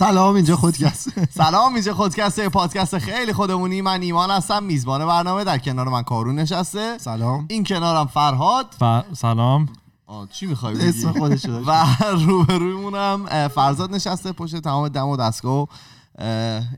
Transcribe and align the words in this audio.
سلام 0.00 0.34
اینجا 0.34 0.56
خودکست. 0.56 1.08
سلام 1.42 1.74
اینجا 1.74 1.94
خودکسته 1.94 2.48
پادکست 2.48 2.98
خیلی 2.98 3.32
خودمونی. 3.32 3.82
من 3.82 4.02
ایمان 4.02 4.30
هستم 4.30 4.62
میزبان 4.62 5.06
برنامه 5.06 5.44
در 5.44 5.58
کنار 5.58 5.88
من 5.88 6.02
کارون 6.02 6.34
نشسته. 6.34 6.98
سلام. 6.98 7.46
این 7.50 7.64
کنارم 7.64 8.06
فرهاد. 8.06 8.74
ف- 8.80 9.04
سلام. 9.14 9.68
آه، 10.06 10.28
چی 10.28 10.46
می‌خوای 10.46 10.74
بگی؟ 10.74 10.88
اسم 10.88 11.12
خودش 11.12 11.46
و 11.66 11.86
روبرویمونم 12.26 13.48
فرزاد 13.48 13.94
نشسته 13.94 14.32
پشت 14.32 14.56
تمام 14.56 14.88
دم 14.88 15.08
و 15.08 15.16
دستگاه. 15.16 15.62
و 15.62 15.66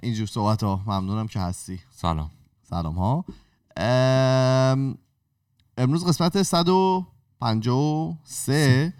اینجور 0.02 0.26
صحبت 0.26 0.62
ها 0.62 0.80
ممنونم 0.86 1.26
که 1.26 1.40
هستی. 1.40 1.80
سلام. 1.96 2.30
سلام 2.70 2.94
ها. 2.94 3.24
ام، 3.76 4.98
امروز 5.78 6.06
قسمت 6.06 6.42
153 6.42 8.92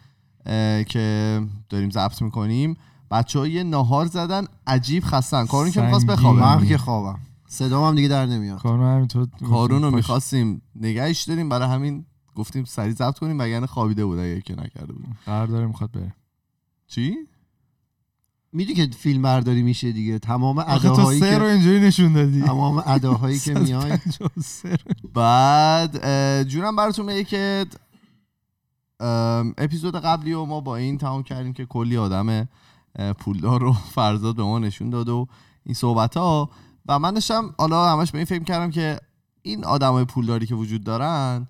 اه، 0.46 0.84
که 0.84 1.41
داریم 1.68 1.91
ضبط 1.91 2.22
می‌کنیم. 2.22 2.77
بچه 3.12 3.38
ها 3.38 3.46
یه 3.46 3.62
نهار 3.62 4.06
زدن 4.06 4.46
عجیب 4.66 5.04
خستن. 5.04 5.46
کارون 5.46 5.70
که 5.70 5.82
می‌خواست. 5.82 6.06
بخوابه. 6.06 6.40
من 6.40 6.66
که 6.66 6.78
خوابم. 6.78 7.18
صدام 7.48 7.84
هم 7.84 7.94
دیگه 7.94 8.08
در 8.08 8.26
نمیاد. 8.26 8.58
کارون 8.58 8.96
همینطور 8.96 9.28
کارون 9.48 9.82
رو 9.82 9.90
می‌خواستیم 9.90 10.62
نگهش 10.76 11.22
داریم. 11.22 11.48
برای 11.48 11.68
همین 11.68 12.04
گفتیم 12.34 12.64
سریع 12.64 12.94
ضبط 12.94 13.18
کنیم 13.18 13.38
وگرنه 13.38 13.66
خوابیده 13.66 14.04
بود 14.04 14.18
اگه 14.18 14.40
که 14.40 14.54
نکرده 14.54 14.92
بود. 14.92 15.06
قرار 15.26 15.46
داره 15.46 15.66
می‌خواد 15.66 15.90
بره. 15.92 16.14
چی؟ 16.86 17.16
می‌دونی 18.52 18.76
که 18.76 18.96
فیلم 18.96 19.22
برداری 19.22 19.62
میشه 19.62 19.92
دیگه. 19.92 20.18
تمام 20.18 20.58
آخه 20.58 20.88
تو 20.88 20.92
اداهایی 20.92 21.20
سه 21.20 21.38
رو 21.38 21.44
که 21.44 21.52
اینجوری 21.52 21.80
نشون 21.80 22.12
دادی. 22.12 22.42
تمام 22.42 22.82
اداهایی 22.86 23.38
که 23.38 23.54
میای. 23.58 23.98
153 23.98 24.70
رو. 24.70 25.10
بعد 25.14 26.48
جونم 26.48 26.76
براتون 26.76 27.06
بگه 27.06 27.24
که 27.24 27.66
ام، 29.00 29.54
اپیزود 29.58 29.97
قبلی 29.97 30.32
رو 30.32 30.47
ما 30.47 30.60
با 30.60 30.76
این 30.76 30.98
تمام 30.98 31.22
کردیم 31.22 31.52
که 31.52 31.66
کلی 31.66 31.97
آدم 31.97 32.28
اه، 32.28 32.44
پولدار 33.18 33.60
رو 33.60 33.72
فرزاد 33.94 34.36
به 34.36 34.42
ما 34.42 34.58
نشون 34.58 34.90
داد 34.90 35.08
و 35.08 35.26
این 35.64 35.74
صحبت 35.74 36.16
ها 36.16 36.50
و 36.86 36.98
من 36.98 37.14
داشتم 37.14 37.54
حالا 37.58 37.92
همش 37.92 38.12
به 38.12 38.18
این 38.18 38.24
فکر 38.24 38.44
کردم 38.44 38.70
که 38.70 39.00
این 39.42 39.64
آدم 39.64 39.92
های 39.92 40.04
پولداری 40.04 40.46
که 40.46 40.54
وجود 40.54 40.84
دارن 40.84 41.46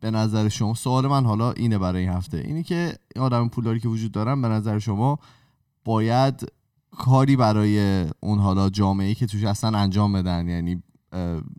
به 0.00 0.10
نظر 0.10 0.48
شما 0.48 0.74
سوال 0.74 1.06
من 1.06 1.24
حالا 1.24 1.52
اینه 1.52 1.78
برای 1.78 2.02
این 2.02 2.10
هفته. 2.10 2.38
اینی 2.38 2.62
که 2.62 2.96
این 3.14 3.24
آدم 3.24 3.48
پولداری 3.48 3.80
که 3.80 3.88
وجود 3.88 4.12
دارن 4.12 4.42
به 4.42 4.48
نظر 4.48 4.78
شما 4.78 5.18
باید 5.84 6.52
کاری 6.90 7.36
برای 7.36 8.06
اون 8.20 8.38
حالا 8.38 8.70
جامعه 8.70 9.14
که 9.14 9.26
توش 9.26 9.44
هستن 9.44 9.74
انجام 9.74 10.12
بدن؟ 10.12 10.48
یعنی 10.48 10.82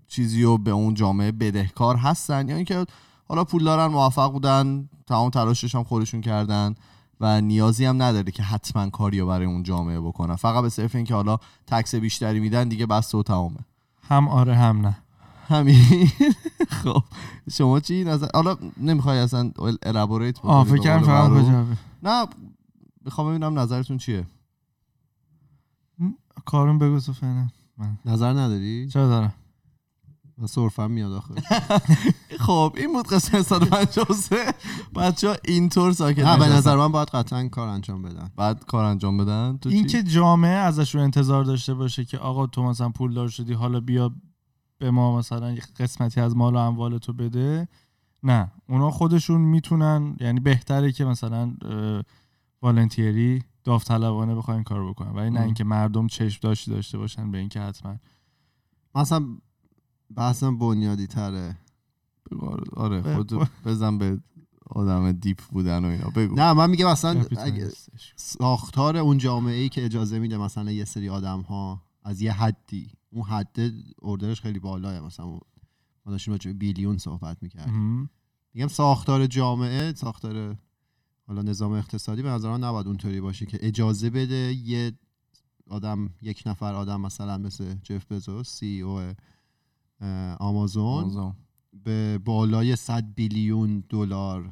چیزی 0.07 0.43
رو 0.43 0.57
به 0.57 0.71
اون 0.71 0.93
جامعه 0.93 1.31
بدهکار 1.31 1.95
هستن؟ 1.95 2.49
یا 2.49 2.55
اینکه 2.55 2.85
حالا 3.27 3.43
پول 3.43 3.63
دارن 3.63 3.85
موفق 3.85 4.31
بودن 4.31 4.89
تمام 5.07 5.29
تلاشش 5.29 5.75
هم 5.75 5.83
خودشون 5.83 6.21
کردن؟ 6.21 6.75
و 7.23 7.41
نیازی 7.41 7.85
هم 7.85 8.01
نداره 8.01 8.31
که 8.31 8.43
حتما 8.43 8.89
کاری 8.89 9.19
رو 9.19 9.27
برای 9.27 9.45
اون 9.45 9.63
جامعه 9.63 9.99
بکنن. 9.99 10.35
فقط 10.35 10.61
به 10.63 10.69
صرف 10.69 10.95
اینکه 10.95 11.13
حالا 11.15 11.37
تکس 11.67 11.95
بیشتری 11.95 12.39
میدن 12.39 12.67
دیگه 12.67 12.85
بس 12.85 13.15
و 13.15 13.23
تمامه. 13.23 13.59
هم 14.07 14.27
آره 14.27 14.55
هم 14.55 14.81
نه. 14.81 14.97
همین. 15.47 16.09
خب 16.83 17.03
شما 17.51 17.79
چی؟ 17.79 18.03
نظر 18.03 18.27
حالا 18.33 18.57
نمی‌خوای 18.77 19.19
اصلا 19.19 19.51
الابوریت 19.83 20.39
آه 20.45 20.65
فکر 20.65 20.99
فقط 20.99 21.31
نه 22.03 22.25
می‌خوام 23.05 23.29
ببینم 23.29 23.59
نظرتون 23.59 23.97
چیه. 23.97 24.25
کارون 26.45 26.79
بگو 26.79 26.99
تو 26.99 27.13
فعلا. 27.13 27.47
من 27.77 27.97
نظر 28.05 28.33
نداری؟ 28.33 28.87
چرا 28.87 29.07
دارم؟ 29.07 29.33
من 30.37 30.47
سرفم 30.47 30.91
میاد 30.91 31.11
آخه. 31.11 31.33
خب 32.45 32.73
این 32.77 32.93
بود 32.93 33.07
قسمت 33.07 33.41
153 33.41 34.35
بچه 34.95 35.29
ها 35.29 35.35
اینطور 35.45 35.91
ساکت 35.91 36.19
نه 36.19 36.37
به. 36.37 36.47
نظر 36.47 36.75
من 36.75 36.91
باید 36.91 37.07
قطعا 37.07 37.47
کار 37.47 37.67
انجام 37.67 38.01
بدن. 38.01 38.31
بعد 38.35 38.65
کار 38.65 38.85
انجام 38.85 39.17
بدن؟ 39.17 39.57
تو 39.61 39.69
این 39.69 39.85
چی؟ 39.85 39.97
که 39.97 40.03
جامعه 40.03 40.57
ازش 40.57 40.95
رو 40.95 41.01
انتظار 41.01 41.43
داشته 41.43 41.73
باشه 41.73 42.05
که 42.05 42.17
آقا 42.17 42.47
تو 42.47 42.63
مثلا 42.63 42.89
پول 42.89 43.13
دار 43.13 43.27
شدی 43.27 43.53
حالا 43.53 43.79
بیا 43.79 44.11
به 44.77 44.91
ما 44.91 45.17
مثلا 45.17 45.51
یه 45.51 45.61
قسمتی 45.79 46.21
از 46.21 46.35
مال 46.35 46.53
و 46.53 46.57
اموال 46.57 46.97
تو 46.97 47.13
بده. 47.13 47.67
نه 48.23 48.51
اونا 48.69 48.91
خودشون 48.91 49.41
می‌تونن 49.41 50.15
یعنی 50.19 50.39
بهتره 50.39 50.91
که 50.91 51.05
مثلا 51.05 51.53
والنتیری 52.61 53.43
داوطلبانه 53.63 54.35
بخواین 54.35 54.55
این 54.57 54.63
کار 54.63 54.89
بکنن. 54.89 55.11
ولی 55.11 55.29
نه. 55.29 55.41
اینکه 55.41 55.63
مردم 55.63 56.07
چشم 56.07 56.39
داشتی 56.41 56.71
داشته 56.71 56.97
باشن 56.97 57.31
به 57.31 57.37
اینکه 57.37 57.61
حتما. 57.61 57.95
مثلا 58.95 59.25
بحثم 60.15 60.57
بنیادی 60.57 61.07
تره. 61.07 61.57
بگو 62.31 62.45
آره- 62.45 62.71
آره 63.01 63.15
خود 63.15 63.33
بزن 63.65 63.97
به 63.97 64.19
آدم 64.65 65.11
دیپ 65.11 65.41
بودن 65.41 65.85
و 65.85 65.87
اینا. 65.87 66.09
بگو. 66.09 66.35
نه 66.35 66.53
من 66.53 66.69
میگم 66.69 66.91
مثلا. 66.91 67.23
ساختار 68.15 68.97
اون 68.97 69.17
جامعه 69.17 69.55
ای 69.55 69.69
که 69.69 69.85
اجازه 69.85 70.19
میده 70.19 70.37
مثلا 70.37 70.71
یه 70.71 70.85
سری 70.85 71.09
آدم 71.09 71.41
ها 71.41 71.81
از 72.03 72.21
یه 72.21 72.31
حدی 72.31 72.91
اون 73.11 73.23
حد 73.23 73.57
اردرش 74.01 74.41
خیلی 74.41 74.59
بالاه 74.59 74.99
مثلا 74.99 75.25
ما 75.25 76.11
داشتیم 76.11 76.33
راجع 76.33 76.51
بیلیون 76.53 76.97
صحبت 76.97 77.37
می‌کردیم. 77.41 78.09
میگم 78.53 78.67
ساختار 78.67 79.27
جامعه 79.27 79.93
ساختار 79.93 80.57
حالا 81.27 81.41
نظام 81.41 81.71
اقتصادی 81.71 82.21
به 82.21 82.29
نظر 82.29 82.49
من 82.51 82.63
نباید 82.63 82.87
اونطوری 82.87 83.21
باشه 83.21 83.45
که 83.45 83.59
اجازه 83.61 84.09
بده 84.09 84.53
یه 84.53 84.91
آدم 85.69 86.09
یک 86.21 86.43
نفر 86.45 86.73
آدم 86.73 87.01
مثلا 87.01 87.37
مثل 87.37 87.75
جف 87.83 88.11
بزوس 88.11 88.49
سی 88.49 88.81
او 88.81 89.13
آمازون 90.39 91.03
آمازون. 91.03 91.33
به 91.83 92.17
بالای 92.25 92.75
100 92.75 93.03
بیلیون 93.15 93.83
دلار 93.89 94.51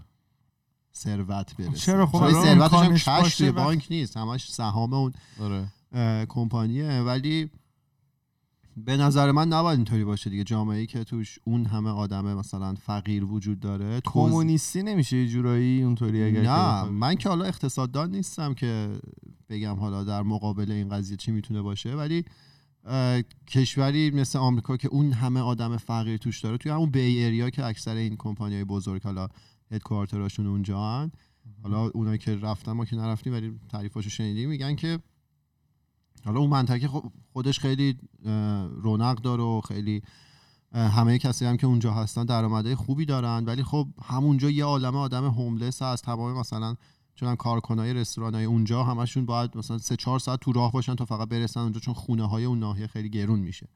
ثروت 0.96 1.56
برسه. 1.58 1.72
چرا؟ 1.72 2.06
خب 2.06 2.32
ثروتش 2.32 3.08
هم 3.08 3.24
کش 3.24 3.38
توی 3.38 3.52
بانک 3.52 3.88
نیست. 3.90 4.18
همش 4.18 4.52
سهام 4.54 4.94
اون 4.94 5.14
آره. 5.40 5.68
کمپانیه. 6.26 7.00
ولی 7.02 7.50
به 8.78 8.98
نظر 8.98 9.32
من 9.32 9.48
نباید 9.48 9.80
اینطوری 9.80 10.04
باشه 10.04 10.30
دیگه. 10.30 10.44
جامعه 10.44 10.78
ای 10.78 10.88
که 10.88 11.04
توش 11.04 11.40
اون 11.44 11.66
همه 11.66 11.90
آدم 11.90 12.34
مثلا 12.38 12.76
فقیر 12.76 13.24
وجود 13.24 13.60
داره 13.60 14.00
توز- 14.00 14.14
کمونیستی 14.14 14.84
نمیشه 14.84 15.18
یه 15.18 15.28
جورایی 15.28 15.84
اونطوری 15.84 16.24
اگر 16.24 16.42
نه. 16.42 16.84
من 16.84 17.16
که 17.16 17.30
حالا 17.30 17.46
اقتصاددان 17.46 18.12
نیستم 18.12 18.54
که 18.54 19.00
بگم 19.50 19.76
حالا 19.76 20.04
در 20.04 20.22
مقابل 20.22 20.72
این 20.72 20.90
قضیه 20.90 21.18
چی 21.18 21.32
می‌تونه 21.32 21.62
باشه. 21.62 21.96
ولی 21.96 22.26
کشوری 23.48 24.12
مثل 24.12 24.40
آمریکا 24.40 24.78
که 24.78 24.88
اون 24.88 25.14
همه 25.14 25.40
آدم 25.40 25.78
فقیر 25.78 26.18
توش 26.18 26.40
داره 26.40 26.58
توی 26.58 26.72
همون 26.72 26.92
بی 26.92 27.26
اریا 27.26 27.50
که 27.50 27.66
اکثر 27.66 27.96
این 27.96 28.16
کمپانی 28.18 28.56
های 28.56 28.64
بزرگ 28.64 29.04
حالا 29.04 29.28
هدکوارتراشون 29.72 30.48
اونجا 30.48 30.80
هن. 30.80 31.12
حالا 31.64 31.88
اونایی 31.90 32.18
که 32.18 32.36
رفتن 32.36 32.72
ما 32.72 32.86
که 32.86 32.96
نرفتیم 32.96 33.34
ولی 33.34 33.60
تعریفاشو 33.70 34.10
شنیدیم 34.10 34.50
میگن 34.50 34.76
که 34.76 35.00
حالا 36.26 36.40
اون 36.40 36.50
منطقه 36.50 36.90
خودش 37.34 37.60
خیلی 37.60 37.98
رونق 38.76 39.22
داره 39.22 39.44
و 39.44 39.62
خیلی 39.62 40.02
همه 40.74 41.18
کسی 41.18 41.46
هم 41.46 41.58
که 41.58 41.68
اونجا 41.68 41.94
هستن 41.94 42.26
درآمدهای 42.26 42.76
خوبی 42.76 43.06
دارن 43.06 43.46
ولی 43.46 43.64
خب 43.64 43.88
همونجا 44.04 44.50
یه 44.50 44.66
عالمه 44.66 44.98
آدم 44.98 45.26
هوملس 45.26 45.82
هست 45.82 46.04
تمام 46.04 46.40
مثلا 46.40 46.76
چون 47.22 47.36
کارکنای 47.36 47.94
رستوران 47.94 48.36
های 48.36 48.46
اونجا 48.46 48.84
همشون 48.84 49.26
باید 49.26 49.58
مثلا 49.58 49.78
سه 49.78 49.96
چهار 49.96 50.20
ساعت 50.20 50.40
تو 50.40 50.52
راه 50.52 50.72
باشن 50.72 50.96
تا 50.96 51.06
فقط 51.06 51.30
برسن 51.30 51.60
اونجا 51.60 51.80
چون 51.80 51.94
خونه 51.94 52.28
های 52.28 52.46
اون 52.46 52.60
ناحیه 52.60 52.88
خیلی 52.88 53.10
گرون 53.10 53.40
میشه. 53.40 53.68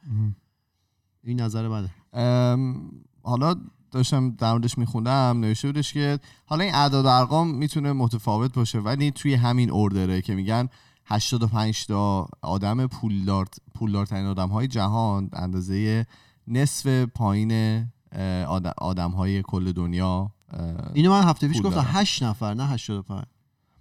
این 1.23 1.41
نظر 1.41 1.87
ام، 2.13 2.91
حالا 3.23 3.55
داشتم 3.91 4.31
در 4.31 4.51
موردش 4.51 4.77
میخوندم 4.77 5.37
نوشته 5.39 5.67
بودش 5.67 5.93
که 5.93 6.19
حالا 6.45 6.63
این 6.63 6.75
اعداد 6.75 7.05
و 7.05 7.07
ارقام 7.07 7.55
می‌تونه 7.55 7.93
متفاوت 7.93 8.53
باشه 8.53 8.79
ولی 8.79 9.11
توی 9.11 9.33
همین 9.33 9.71
اوردره 9.71 10.21
که 10.21 10.35
میگن 10.35 10.69
85 11.05 11.85
تا 11.85 12.27
آدم 12.41 12.87
پولدار 12.87 13.47
پولدارترین 13.75 14.25
آدم 14.25 14.49
های 14.49 14.67
جهان 14.67 15.29
اندازه 15.33 16.05
نصف 16.47 16.87
پایین 17.05 17.81
آدم 18.77 19.11
های 19.11 19.41
کل 19.41 19.71
دنیا 19.71 20.31
اینو 20.93 21.11
من 21.11 21.23
هفته 21.23 21.47
پیش 21.47 21.57
گفتم 21.57 21.69
دارن. 21.69 21.87
8 21.89 22.23
نفر 22.23 22.53
نه 22.53 22.67
85 22.67 23.25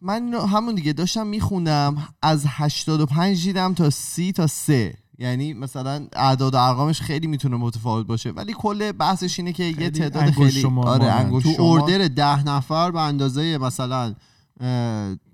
من 0.05 0.35
همون 0.35 0.75
دیگه 0.75 0.93
داشتم 0.93 1.27
میخوندم 1.27 2.09
از 2.23 2.45
85 2.49 3.45
دیدم 3.45 3.75
تا 3.75 3.91
30 3.91 4.33
تا 4.33 4.47
3 4.47 4.95
یعنی 5.19 5.53
مثلا 5.53 6.06
اعداد 6.12 6.55
و 6.55 6.59
ارقامش 6.59 7.01
خیلی 7.01 7.27
می‌تونه 7.27 7.56
متفاوت 7.56 8.06
باشه. 8.06 8.31
ولی 8.31 8.55
کل 8.59 8.93
بحثش 8.93 9.39
اینه 9.39 9.53
که 9.53 9.65
یه 9.65 9.91
تعداد 9.91 10.31
خیلی 10.31 10.65
آره 10.67 11.31
تو 11.31 11.41
شمار. 11.41 11.81
اردر 11.81 12.09
ده 12.09 12.45
نفر 12.45 12.91
به 12.91 13.01
اندازه 13.01 13.59
مثلا 13.59 14.15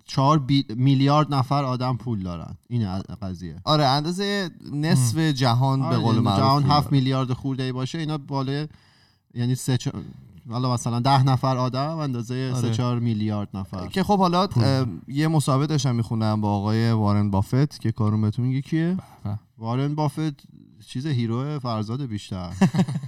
چهار 0.06 0.38
بی... 0.38 0.64
میلیارد 0.76 1.34
نفر 1.34 1.64
آدم 1.64 1.96
پول 1.96 2.22
دارن. 2.22 2.56
این 2.68 2.98
قضیه. 2.98 3.56
آره 3.64 3.84
اندازه 3.84 4.50
نصف 4.72 5.18
جهان 5.18 5.80
به 5.80 5.86
آره، 5.86 5.96
قول 5.96 6.14
یعنی 6.14 6.24
معروف 6.24 6.38
جهان 6.38 6.62
پول 6.62 6.72
7 6.72 6.84
داره. 6.84 6.96
میلیارد 6.96 7.32
خورده 7.32 7.72
باشه 7.72 7.98
اینا 7.98 8.18
بالای 8.18 8.68
یعنی 9.34 9.54
سه 9.54 9.76
چ... 9.76 9.88
حالا 10.50 10.74
مثلا 10.74 11.00
ده 11.00 11.22
نفر 11.22 11.56
آدم 11.56 11.96
اندازه 11.96 12.52
آره. 12.54 12.62
سه 12.62 12.70
چهار 12.70 12.98
میلیارد 12.98 13.48
نفر 13.54 13.86
که 13.86 14.02
خب 14.02 14.18
حالا 14.18 14.48
یه 15.08 15.28
مسابقه 15.28 15.66
داشتم 15.66 15.94
میخوندم 15.94 16.40
با 16.40 16.56
آقای 16.56 16.92
Warren 16.92 17.30
Buffett 17.30 17.80
که 17.80 17.92
کارون 17.92 18.20
بهتون 18.20 18.44
میگه 18.44 18.60
کیه 18.60 18.96
وارن 19.58 19.94
بافت 19.94 20.46
چیز 20.86 21.06
هیرو 21.06 21.58
فرزاد 21.58 22.02
بیشتر؟ 22.02 22.52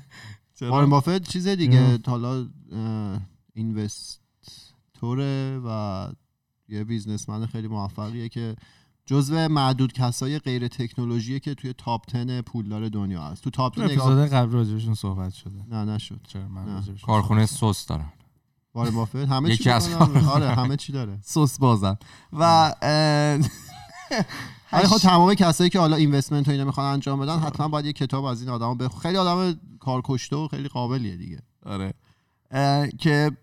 Warren 0.60 0.90
Buffett 0.90 1.22
چیز 1.22 1.48
دیگه. 1.48 1.98
حالا 2.06 2.46
investor 3.54 5.37
ه 5.37 5.60
و 5.66 6.08
یه 6.68 6.84
businessman 6.84 7.46
خیلی 7.46 7.68
موفقیه 7.68 8.28
که 8.28 8.56
جزو 9.06 9.48
معدود 9.48 9.92
کسای 9.92 10.38
غیر 10.38 10.68
تکنولوژی 10.68 11.40
که 11.40 11.54
توی 11.54 11.72
top 11.72 12.12
10 12.12 12.42
پولدار 12.42 12.88
دنیا 12.88 13.22
هست. 13.22 13.44
تو 13.44 13.50
top 13.50 13.78
10 13.78 13.84
نگاه 13.84 14.28
قبل 14.28 14.52
راجبشون 14.52 14.94
صحبت 14.94 15.32
شده. 15.32 15.64
نه 15.70 15.84
نشد. 15.84 16.20
چرا 16.28 16.48
من 16.48 16.84
کارخونه 17.02 17.46
سس 17.46 17.86
دارن. 17.86 18.12
وارن 18.74 18.90
بافت. 18.90 19.16
همه 19.16 19.56
چی 19.56 19.70
از 19.70 19.88
می‌کنه. 19.88 20.28
آره 20.28 20.48
همه 20.48 20.76
چی 20.76 20.92
داره. 20.92 21.18
سس 21.34 21.58
بازن. 21.58 21.96
و 22.32 22.42
اه، 22.82 23.38
ولی 24.72 24.86
خب 24.86 24.98
تمام 24.98 25.34
کسایی 25.34 25.70
که 25.70 25.78
حالا 25.78 25.96
اینوستمنت 25.96 26.48
و 26.48 26.50
اینا 26.50 26.64
می‌خوان 26.64 26.92
انجام 26.92 27.20
بدن 27.20 27.38
حتما 27.38 27.68
باید 27.68 27.86
یه 27.86 27.92
کتاب 27.92 28.24
از 28.24 28.40
این 28.40 28.50
آدما 28.50 28.74
بخ 28.74 28.98
خیلی 28.98 29.16
آدم 29.16 29.60
کارکشته 29.80 30.36
و 30.36 30.48
خیلی 30.48 30.68
قابلیه 30.68 31.16
دیگه. 31.16 31.38
آره. 31.66 31.94
که 32.98 33.36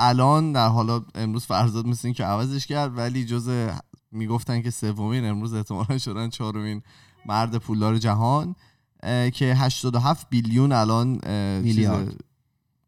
الان 0.00 0.52
در 0.52 0.68
حالا 0.68 1.04
امروز 1.14 1.46
فرزاد 1.46 1.86
مثل 1.86 2.08
این 2.08 2.14
که 2.14 2.24
عوضش 2.24 2.66
کرد 2.66 2.98
ولی 2.98 3.24
جز 3.24 3.70
می‌گفتن 4.12 4.62
که 4.62 4.70
سومین 4.70 5.24
امروز 5.24 5.54
احتمالا 5.54 5.98
شدن 5.98 6.28
چهارمین 6.28 6.82
مرد 7.26 7.56
پولدار 7.56 7.98
جهان 7.98 8.54
که 9.32 9.54
87 9.56 10.30
بیلیون 10.30 10.72
الان 10.72 11.20
میلیارد. 11.62 12.24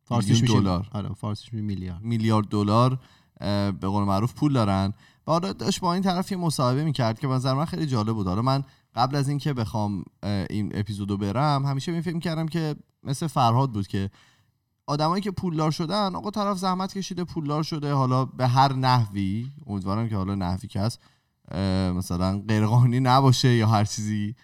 فارسیش 0.04 0.42
دلار. 0.42 0.88
آره 0.92 1.08
فارسیش 1.08 1.52
میلیارد 1.52 2.02
میلیارد 2.02 2.46
دلار 2.48 2.98
به 3.40 3.88
قول 3.88 4.04
معروف 4.04 4.34
پول 4.34 4.52
دارن 4.52 4.94
و 5.26 5.32
حالا 5.32 5.52
داشت 5.52 5.80
با 5.80 5.94
این 5.94 6.02
طرف 6.02 6.32
یه 6.32 6.38
مصاحبه 6.38 6.84
می‌کرد 6.84 7.20
که 7.20 7.26
نظر 7.26 7.54
من 7.54 7.64
خیلی 7.64 7.86
جالب 7.86 8.12
بود 8.12 8.26
حالا 8.26 8.42
من 8.42 8.64
قبل 8.94 9.16
از 9.16 9.28
اینکه 9.28 9.52
بخوام 9.52 10.04
این 10.50 10.70
اپیزودو 10.74 11.16
برم 11.16 11.66
همیشه 11.66 11.92
می 11.92 12.02
فکر 12.02 12.18
کردم 12.18 12.46
که 12.46 12.76
مثل 13.02 13.26
فرهاد 13.26 13.72
بود 13.72 13.86
که 13.86 14.10
آدمایی 14.92 15.22
که 15.22 15.30
پولدار 15.30 15.70
شدن 15.70 16.14
آقا 16.14 16.30
طرف 16.30 16.58
زحمت 16.58 16.98
کشیده 16.98 17.24
پولدار 17.24 17.62
شده. 17.62 17.92
حالا 17.92 18.24
به 18.24 18.46
هر 18.46 18.72
نحوی 18.72 19.46
امیدوارم 19.66 20.08
که 20.08 20.16
حالا 20.16 20.34
نحوی 20.34 20.68
که 20.68 20.80
هست 20.80 21.00
اه، 21.50 21.92
مثلا 21.92 22.42
غیرقانونی 22.48 23.00
نباشه 23.00 23.48
یا 23.48 23.68
هر 23.68 23.84
چیزی. 23.84 24.34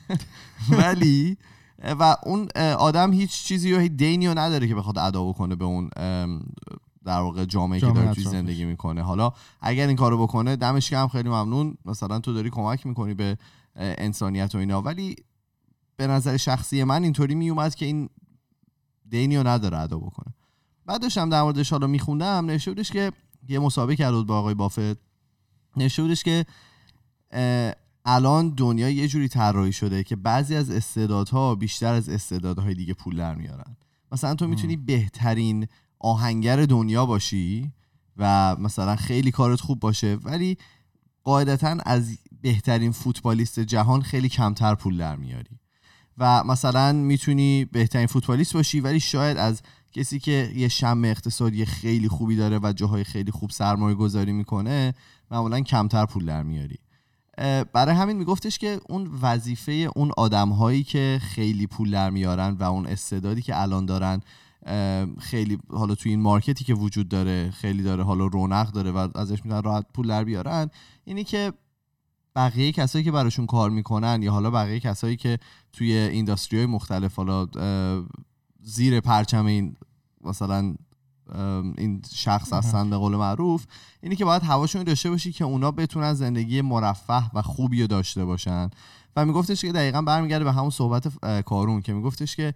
ولی 0.78 1.36
و 1.82 2.16
اون 2.26 2.48
آدم 2.78 3.12
هیچ 3.12 3.42
چیزی 3.44 3.72
رو 3.72 3.78
هیچ 3.78 3.92
دینی 3.92 4.28
رو 4.28 4.38
نداره 4.38 4.68
که 4.68 4.74
بخواد 4.74 4.98
ادا 4.98 5.24
بکنه 5.24 5.56
به 5.56 5.64
اون 5.64 5.90
در 7.04 7.20
واقع 7.20 7.44
جامعه 7.44 7.80
که 7.80 7.86
جامعه 7.86 8.02
داره 8.02 8.14
توی. 8.14 8.24
زندگی 8.24 8.64
می‌کنه. 8.64 9.02
حالا 9.02 9.32
اگر 9.60 9.86
این 9.86 9.96
کارو 9.96 10.22
بکنه 10.22 10.56
دمش 10.56 10.90
گرم 10.90 11.08
خیلی 11.08 11.28
ممنون. 11.28 11.76
مثلا 11.84 12.18
تو 12.18 12.32
داری 12.32 12.50
کمک 12.50 12.86
می‌کنی 12.86 13.14
به 13.14 13.38
انسانیت 13.76 14.54
و 14.54 14.58
اینا. 14.58 14.82
ولی 14.82 15.16
به 15.96 16.06
نظر 16.06 16.36
شخصی 16.36 16.84
من 16.84 17.02
اینطوری 17.02 17.34
میومد 17.34 17.74
که 17.74 17.86
این 17.86 18.08
دینی 19.10 19.36
رو 19.36 19.46
نداره 19.46 19.78
ادا 19.78 19.98
بکنه. 19.98 20.34
بعد 20.86 21.02
داشتم 21.02 21.30
در 21.30 21.42
موردش 21.42 21.70
حالا 21.70 21.86
میخوندم 21.86 22.46
بودش 22.46 22.90
که 22.90 23.12
یه 23.48 23.58
مسابقه 23.58 23.96
کرده 23.96 24.16
بود 24.16 24.26
با 24.26 24.38
آقای 24.38 24.54
بافت. 24.54 24.98
بودش 25.74 26.22
که 26.22 26.46
الان 28.04 28.48
دنیا 28.48 28.88
یه 28.90 29.08
جوری 29.08 29.28
طراحی 29.28 29.72
شده 29.72 30.04
که 30.04 30.16
بعضی 30.16 30.54
از 30.54 30.70
استعدادها 30.70 31.54
بیشتر 31.54 31.94
از 31.94 32.08
استعدادهای 32.08 32.74
دیگه 32.74 32.94
پول 32.94 33.16
در 33.16 33.34
میارن. 33.34 33.76
مثلا 34.12 34.34
تو 34.34 34.48
می‌تونی 34.48 34.76
بهترین 34.76 35.66
آهنگر 35.98 36.66
دنیا 36.66 37.06
باشی 37.06 37.72
و 38.16 38.56
مثلا 38.56 38.96
خیلی 38.96 39.30
کارت 39.30 39.60
خوب 39.60 39.80
باشه 39.80 40.18
ولی 40.22 40.58
قاعدتا 41.24 41.76
از 41.86 42.18
بهترین 42.42 42.92
فوتبالیست 42.92 43.60
جهان 43.60 44.02
خیلی 44.02 44.28
کمتر 44.28 44.74
پول 44.74 44.96
در 44.96 45.16
میاری. 45.16 45.58
و 46.18 46.44
مثلا 46.44 46.92
می‌تونی 46.92 47.64
بهترین 47.64 48.06
فوتبالیست 48.06 48.54
باشی 48.54 48.80
ولی 48.80 49.00
شاید 49.00 49.36
از 49.36 49.62
کسی 49.92 50.18
که 50.18 50.52
یه 50.56 50.68
شم 50.68 51.02
اقتصادی 51.04 51.64
خیلی 51.64 52.08
خوبی 52.08 52.36
داره 52.36 52.58
و 52.62 52.72
جاهای 52.76 53.04
خیلی 53.04 53.30
خوب 53.30 53.50
سرمایه 53.50 53.94
گذاری 53.94 54.32
می‌کنه 54.32 54.94
معمولا 55.30 55.60
کمتر 55.60 56.06
پول 56.06 56.26
در 56.26 56.42
میاری. 56.42 56.78
برای 57.72 57.94
همین 57.94 58.16
میگفتش 58.16 58.58
که 58.58 58.80
اون 58.88 59.10
وظیفه 59.22 59.90
اون 59.96 60.10
آدم 60.16 60.48
هایی 60.48 60.84
که 60.84 61.20
خیلی 61.22 61.66
پول 61.66 61.90
در 61.90 62.10
میارن 62.10 62.56
و 62.60 62.62
اون 62.62 62.86
استعدادی 62.86 63.42
که 63.42 63.60
الان 63.60 63.86
دارن 63.86 64.22
خیلی 65.20 65.58
حالا 65.70 65.94
توی 65.94 66.10
این 66.10 66.20
مارکتی 66.20 66.64
که 66.64 66.74
وجود 66.74 67.08
داره 67.08 67.50
خیلی 67.50 67.82
داره 67.82 68.04
حالا 68.04 68.26
رونق 68.26 68.70
داره 68.70 68.90
و 68.90 69.08
ازش 69.18 69.44
می‌تونن 69.44 69.62
راحت 69.62 69.86
پول 69.94 70.06
در 70.06 70.24
بیارن 70.24 70.70
اینی 71.04 71.24
که 71.24 71.52
بقیه 72.38 72.72
کسایی 72.72 73.04
که 73.04 73.12
براشون 73.12 73.46
کار 73.46 73.70
می‌کنن 73.70 74.22
یا 74.22 74.32
حالا 74.32 74.50
بقیه 74.50 74.80
کسایی 74.80 75.16
که 75.16 75.38
توی 75.72 75.92
اینداستری 75.92 76.58
های 76.58 76.66
مختلف 76.66 77.14
حالا 77.14 77.46
زیر 78.62 79.00
پرچم 79.00 79.46
این 79.46 79.76
مثلا 80.24 80.74
این 81.78 82.02
شخص 82.14 82.52
هستن 82.52 82.90
به 82.90 82.96
قول 82.96 83.16
معروف 83.16 83.66
اینی 84.02 84.16
که 84.16 84.24
باید 84.24 84.42
هواشون 84.42 84.84
داشته 84.84 85.10
باشی 85.10 85.32
که 85.32 85.44
اونا 85.44 85.70
بتونن 85.70 86.14
زندگی 86.14 86.60
مرفه 86.60 87.30
و 87.34 87.42
خوبی 87.42 87.86
داشته 87.86 88.24
باشن. 88.24 88.70
و 89.16 89.24
میگفتش 89.24 89.60
که 89.60 89.72
دقیقا 89.72 90.02
برمیگرده 90.02 90.44
به 90.44 90.52
همون 90.52 90.70
صحبت 90.70 91.08
کارون 91.42 91.80
که 91.82 91.92
میگفتش 91.92 92.36
که 92.36 92.54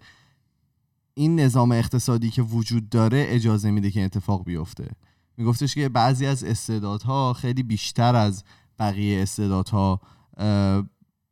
این 1.13 1.39
نظام 1.39 1.71
اقتصادی 1.71 2.29
که 2.29 2.41
وجود 2.41 2.89
داره 2.89 3.25
اجازه 3.27 3.71
میده 3.71 3.91
که 3.91 4.03
اتفاق 4.03 4.43
بیفته. 4.43 4.91
میگفتش 5.37 5.75
که 5.75 5.89
بعضی 5.89 6.25
از 6.25 6.43
استعدادها 6.43 7.33
خیلی 7.33 7.63
بیشتر 7.63 8.15
از 8.15 8.43
بقیه 8.79 9.21
استعدادها 9.21 10.01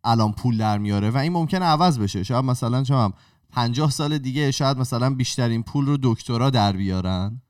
الان 0.03 0.31
پول 0.31 0.57
در 0.57 0.77
میاره 0.77 1.09
و 1.09 1.17
این 1.17 1.33
ممکنه 1.33 1.65
عوض 1.65 1.99
بشه. 1.99 2.23
شاید 2.23 2.45
مثلا 2.45 2.83
شما 2.83 3.13
50 3.51 3.89
سال 3.91 4.17
دیگه 4.17 4.51
شاید 4.51 4.77
مثلا 4.77 5.09
بیشترین 5.09 5.63
پول 5.63 5.85
رو 5.85 5.97
دکترا 6.03 6.49
در 6.49 6.71
بیارن. 6.71 7.41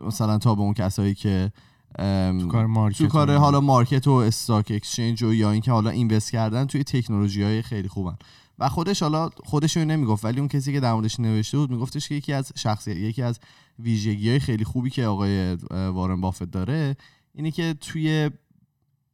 مثلا 0.00 0.38
تا 0.38 0.54
به 0.54 0.60
اون 0.60 0.74
کسایی 0.74 1.14
که 1.14 1.52
تو 1.96 2.48
کار 2.48 2.66
market 2.66 2.98
تو 2.98 3.06
کار 3.06 3.36
حالا 3.36 3.60
market 3.60 4.08
و 4.08 4.12
stock 4.12 4.72
exchange 4.74 5.22
و 5.22 5.34
یا 5.34 5.50
اینکه 5.50 5.72
حالا 5.72 5.90
invest 5.90 6.32
کردن 6.32 6.64
توی 6.64 6.84
تکنولوژی 6.84 7.42
های 7.42 7.62
خیلی 7.62 7.88
خوبن. 7.88 8.16
و 8.58 8.68
خودش 8.68 9.02
حالا 9.02 9.30
خودش 9.44 9.76
رو 9.76 9.84
نمی‌گفت 9.84 10.24
ولی 10.24 10.38
اون 10.38 10.48
کسی 10.48 10.72
که 10.72 10.80
در 10.80 10.92
موردش 10.92 11.20
نوشته 11.20 11.58
بود 11.58 11.70
میگفتش 11.70 12.08
که 12.08 12.14
یکی 12.14 12.32
از 12.32 12.52
شخصیت 12.56 12.96
یکی 12.96 13.22
از 13.22 13.40
ویژگی 13.78 14.30
های 14.30 14.38
خیلی 14.38 14.64
خوبی 14.64 14.90
که 14.90 15.06
آقای 15.06 15.54
وارن 15.70 16.20
بافت 16.20 16.44
داره 16.44 16.96
اینه 17.36 17.50
که 17.50 17.74
توی 17.80 18.30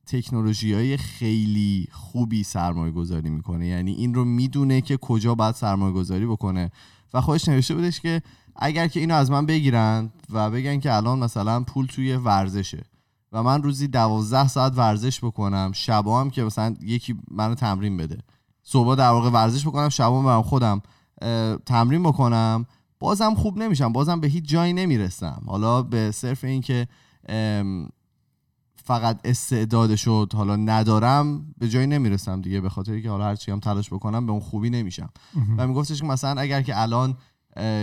تکنولوژی 0.06 0.72
های 0.74 0.96
خیلی 0.96 1.88
خوبی 1.93 2.43
سرمایه 2.43 2.93
گذاری 2.93 3.31
می‌کنه. 3.31 3.67
یعنی 3.67 3.93
این 3.93 4.14
رو 4.14 4.24
می‌دونه 4.24 4.81
که 4.81 4.96
کجا 4.96 5.34
باید 5.34 5.55
سرمایه 5.55 5.93
گذاری 5.93 6.26
بکنه. 6.26 6.70
و 7.14 7.20
خودش 7.20 7.48
نوشته 7.48 7.74
بودش 7.74 8.00
که 8.00 8.22
اگر 8.56 8.88
که 8.88 9.00
اینو 9.00 9.14
از 9.14 9.31
من 9.31 9.46
بگیرن 9.46 10.10
و 10.31 10.50
بگن 10.50 10.81
که 10.81 10.94
الان 10.94 11.19
مثلا 11.19 11.60
پول 11.60 11.86
توی 11.86 12.17
ورزشه 12.17 12.84
و 13.32 13.43
من 13.43 13.62
روزی 13.62 13.88
دوازده 13.88 14.48
ساعت 14.48 14.72
ورزش 14.76 15.24
بکنم 15.24 15.72
شبا 15.74 16.20
هم 16.20 16.31
که 16.31 16.44
مثلا 16.44 16.74
یکی 16.82 17.14
منو 17.31 17.55
تمرین 17.55 17.96
بده. 17.96 18.19
صبح 18.62 18.94
در 18.94 19.10
واقع 19.10 19.31
ورزش 19.31 19.67
بکنم 19.67 19.88
شبا 19.88 20.22
برم 20.22 20.43
خودم 20.43 20.82
تمرین 21.67 22.02
بکنم 22.02 22.67
بازم 22.98 23.34
خوب 23.34 23.58
نمیشم 23.58 23.93
بازم 23.93 24.20
به 24.20 24.29
هیچ 24.29 24.44
جایی 24.44 24.72
نمی‌رسم. 24.72 25.43
حالا 25.46 25.82
به 25.82 26.10
صرف 26.10 26.44
اینکه 26.44 26.88
فقط 28.84 29.20
استعداد 29.24 29.96
شد 29.96 30.32
حالا 30.34 30.56
ندارم 30.56 31.55
به 31.58 31.69
جایی 31.69 31.86
نمی‌رسم 31.86 32.41
دیگه 32.41 32.60
به 32.60 32.69
خاطر 32.69 33.01
که 33.01 33.10
حالا 33.10 33.24
هرچی 33.24 33.51
هم 33.51 33.60
تلاش 33.60 33.91
بکنم 33.91 34.27
به 34.27 34.32
اون 34.32 34.41
خوبی 34.41 34.70
نمیشم. 34.70 35.10
و 35.56 35.67
میگفتش 35.67 36.01
که 36.01 36.06
مثلا 36.06 36.41
اگر 36.41 36.62
که 36.62 36.81
الان 36.81 37.17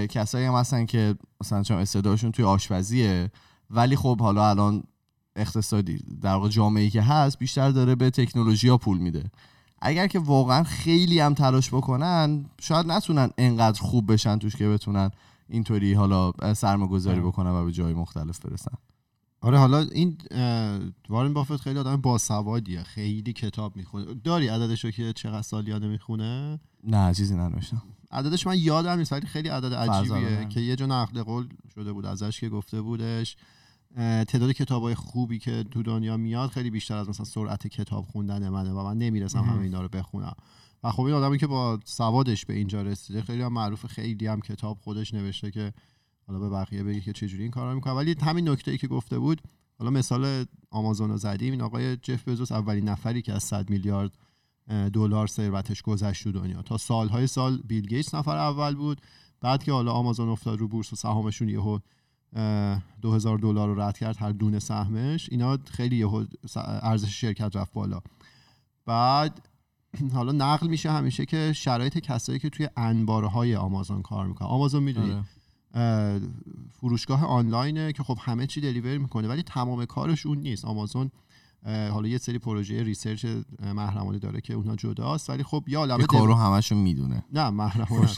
کسایی 0.09 0.45
هم 0.45 0.53
هستن 0.53 0.85
که 0.85 1.15
مثلا 1.41 1.63
چون 1.63 1.77
استعدادشون 1.77 2.31
توی 2.31 2.45
آشپزیه 2.45 3.31
ولی 3.69 3.95
خب 3.95 4.21
حالا 4.21 4.49
الان 4.49 4.83
اقتصادی 5.35 5.97
در 6.21 6.33
واقع 6.33 6.49
جامعه 6.49 6.89
که 6.89 7.01
هست 7.01 7.39
بیشتر 7.39 7.69
داره 7.69 7.95
به 7.95 8.09
تکنولوژی 8.09 8.67
ها 8.67 8.77
پول 8.77 8.97
میده. 8.97 9.31
اگر 9.81 10.07
که 10.07 10.19
واقعا 10.19 10.63
خیلی 10.63 11.19
هم 11.19 11.33
تلاش 11.33 11.69
بکنن 11.69 12.45
شاید 12.61 12.85
نتونن 12.85 13.29
انقدر 13.37 13.81
خوب 13.81 14.13
بشن 14.13 14.37
توش 14.37 14.55
که 14.55 14.69
بتونن 14.69 15.11
اینطوری 15.49 15.93
حالا 15.93 16.31
سرمایه 16.53 16.91
گذاری 16.91 17.19
آره. 17.19 17.27
بکنن 17.27 17.51
و 17.51 17.65
به 17.65 17.71
جای 17.71 17.93
مختلف 17.93 18.39
برسن. 18.39 18.71
آره 19.41 19.57
حالا 19.57 19.79
این 19.79 20.17
وارن 21.09 21.33
بافت 21.33 21.55
خیلی 21.55 21.79
آدم 21.79 21.95
باسوادیه. 21.95 22.83
خیلی 22.83 23.33
کتاب 23.33 23.75
می‌خونه. 23.75 24.05
داری 24.23 24.47
عددشو 24.47 24.91
که 24.91 25.13
چقدر 25.13 25.41
سال 25.41 25.67
یاده 25.67 25.87
می‌خونه؟ 25.87 26.59
نه 26.83 27.13
چیزی 27.13 27.35
ننوشتم 27.35 27.81
عددش 28.11 28.47
من 28.47 28.57
یادم 28.57 28.97
نیست 28.97 29.13
ولی 29.13 29.27
خیلی 29.27 29.49
عدد 29.49 29.73
عجیبیه. 29.73 30.45
که 30.45 30.59
یه 30.59 30.75
جا 30.75 30.85
نقل 30.85 31.23
قول 31.23 31.47
شده 31.75 31.93
بود 31.93 32.05
ازش 32.05 32.39
که 32.39 32.49
گفته 32.49 32.81
بودش 32.81 33.37
تعداد 33.97 34.51
کتاب 34.51 34.83
های 34.83 34.95
خوبی 34.95 35.39
که 35.39 35.65
تو 35.71 35.83
دنیا 35.83 36.17
میاد 36.17 36.49
خیلی 36.49 36.69
بیشتر 36.69 36.95
از 36.97 37.09
مثلا 37.09 37.25
سرعت 37.25 37.67
کتاب 37.67 38.05
خوندن 38.05 38.49
منه 38.49 38.71
و 38.71 38.83
من 38.83 38.97
نمی‌رسم 38.97 39.39
همه 39.39 39.61
اینا 39.61 39.81
رو 39.81 39.87
بخونم. 39.87 40.35
و 40.83 40.91
خب 40.91 41.03
این 41.03 41.15
آدمی 41.15 41.37
که 41.37 41.47
با 41.47 41.79
سوادش 41.85 42.45
به 42.45 42.53
اینجا 42.53 42.81
رسیده 42.81 43.21
خیلی 43.21 43.41
هم 43.41 43.53
معروف 43.53 43.85
خیلی 43.85 44.27
هم 44.27 44.41
کتاب 44.41 44.77
خودش 44.81 45.13
نوشته 45.13 45.51
که 45.51 45.73
حالا 46.29 46.39
به 46.39 46.49
بقیه 46.49 46.83
بگی 46.83 47.01
که 47.01 47.13
چجوری 47.13 47.43
این 47.43 47.51
کارا 47.51 47.75
می‌کنه 47.75 47.93
ولی 47.93 48.15
همین 48.21 48.49
نکته 48.49 48.71
ای 48.71 48.77
که 48.77 48.87
گفته 48.87 49.19
بود 49.19 49.41
حالا 49.79 49.91
مثال 49.91 50.45
آمازون 50.71 51.09
رو 51.09 51.17
زدیم 51.17 51.51
این 51.51 51.61
آقای 51.61 51.97
جف 51.97 52.27
بزوس 52.27 52.51
اولین 52.51 52.89
نفری 52.89 53.21
که 53.21 53.33
از 53.33 53.43
100 53.43 53.69
میلیارد 53.69 54.11
دلار 54.93 55.27
ثروتش 55.27 55.81
گذشت 55.81 56.23
تو 56.23 56.31
دنیا. 56.31 56.61
تا 56.61 56.77
سالهای 56.77 57.27
سال 57.27 57.57
بیل 57.57 57.87
گیتس 57.87 58.15
نفر 58.15 58.37
اول 58.37 58.75
بود. 58.75 59.01
بعد 59.41 59.63
که 59.63 59.71
حالا 59.71 59.91
آمازون 59.91 60.29
افتاد 60.29 60.59
رو 60.59 60.67
بورس 60.67 60.93
و 60.93 60.95
سهامشون 60.95 61.49
یهو 61.49 61.79
دو 63.01 63.13
هزار 63.13 63.37
دلار 63.37 63.67
رو 63.67 63.81
رد 63.81 63.97
کرد 63.97 64.17
هر 64.17 64.31
دونه 64.31 64.59
سهمش 64.59 65.29
اینا 65.31 65.57
خیلی 65.71 65.95
یهو 65.95 66.25
ارزش 66.55 67.21
شرکت 67.21 67.55
رفت 67.55 67.73
بالا. 67.73 67.99
بعد 68.85 69.47
حالا 70.13 70.31
نقل 70.31 70.67
میشه 70.67 70.91
همیشه 70.91 71.25
که 71.25 71.53
شرایط 71.53 71.97
کسایی 71.97 72.39
که 72.39 72.49
توی 72.49 72.69
انباره 72.77 73.27
های 73.27 73.55
آمازون 73.55 74.01
کار 74.01 74.27
می‌کنن. 74.27 74.47
آمازون 74.47 74.83
می‌دونید 74.83 75.11
آره. 75.11 75.23
فروشگاه 76.71 77.25
آنلاینه 77.25 77.93
که 77.93 78.03
خب 78.03 78.17
همه 78.21 78.47
چی 78.47 78.61
دلیور 78.61 78.97
می‌کنه 78.97 79.27
ولی 79.27 79.43
تمام 79.43 79.85
کارش 79.85 80.25
اون 80.25 80.37
نیست. 80.37 80.65
آمازون 80.65 81.11
حالا 81.65 82.07
یه 82.07 82.17
سری 82.17 82.39
پروژه 82.39 82.83
ریسرچ 82.83 83.25
محرمانه 83.75 84.19
داره 84.19 84.41
که 84.41 84.53
اونها 84.53 84.75
جداست 84.75 85.29
ولی 85.29 85.43
خب 85.43 85.63
یه 85.67 85.77
عالمه 85.77 86.05
کارو 86.05 86.33
همشون 86.33 86.77
می‌دونه. 86.77 87.23
نه 87.33 87.49
محرمانه. 87.49 88.09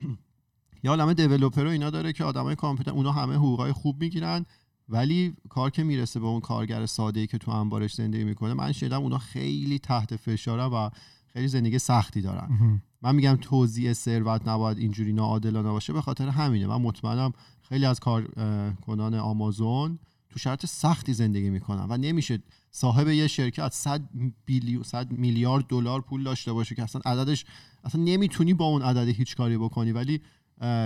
یه 0.84 0.90
عالمه 0.90 1.14
دیولپر 1.14 1.64
و 1.64 1.68
اینا 1.68 1.90
داره 1.90 2.12
که 2.12 2.24
آدمای 2.24 2.54
کامپیوتر 2.54 2.90
اونا 2.90 3.12
همه 3.12 3.34
حقوقای 3.34 3.72
خوب 3.72 4.00
می‌گیرن 4.00 4.46
ولی 4.88 5.34
کار 5.48 5.70
که 5.70 5.82
می‌رسه 5.82 6.20
به 6.20 6.26
اون 6.26 6.40
کارگر 6.40 6.86
ساده 6.86 7.20
ای 7.20 7.26
که 7.26 7.38
تو 7.38 7.50
انبارش 7.50 7.94
زندگی 7.94 8.24
می‌کنه 8.24 8.54
من 8.54 8.72
شنیدم 8.72 9.02
اونا 9.02 9.18
خیلی 9.18 9.78
تحت 9.78 10.16
فشارن 10.16 10.64
و 10.64 10.90
خیلی 11.32 11.48
زندگی 11.48 11.78
سختی 11.78 12.20
دارن. 12.20 12.80
من 13.02 13.14
میگم 13.14 13.38
توزیع 13.40 13.92
ثروت 13.92 14.48
نباید 14.48 14.78
اینجوری 14.78 15.12
ناعادلانه 15.12 15.70
باشه 15.70 15.92
به 15.92 16.02
خاطر 16.02 16.28
همینه. 16.28 16.66
من 16.66 16.76
مطمئنم 16.76 17.32
خیلی 17.62 17.86
از 17.86 18.00
کارکنان 18.00 19.14
آمازون 19.14 19.98
تو 20.30 20.38
شرط 20.38 20.66
سختی 20.66 21.14
زندگی 21.14 21.50
می‌کنن 21.50 21.86
و 21.88 21.96
نمیشه 21.96 22.38
صاحب 22.70 23.08
یه 23.08 23.26
شرکت 23.26 23.72
100 23.72 24.02
بیلیون 24.46 24.82
100 24.82 25.12
میلیارد 25.12 25.66
دلار 25.66 26.00
پول 26.00 26.24
داشته 26.24 26.52
باشه 26.52 26.74
که 26.74 26.82
اصلا 26.82 27.02
عددش 27.04 27.44
اصلا 27.84 28.02
نمی‌تونی 28.02 28.54
با 28.54 28.64
اون 28.64 28.82
عدد 28.82 29.08
هیچ 29.08 29.36
کاری 29.36 29.58
بکنی 29.58 29.92
ولی 29.92 30.20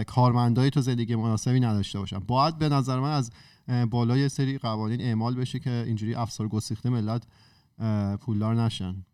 کارمندای 0.06 0.71
تو 0.71 0.80
زندگی 0.80 1.14
مناسبی 1.14 1.61
نداشته 1.61 1.99
باشن. 1.99 2.18
باید 2.18 2.59
به 2.59 2.68
نظر 2.68 3.00
من 3.00 3.12
از 3.12 3.30
بالای 3.90 4.28
سری 4.28 4.59
قوانین 4.59 5.00
اعمال 5.00 5.35
بشه 5.35 5.59
که 5.59 5.71
اینجوری 5.87 6.14
افسار 6.14 6.49
گسیخته 6.49 6.90
ملت 6.90 7.26
پولدار 8.21 8.62
نشن. 8.62 9.04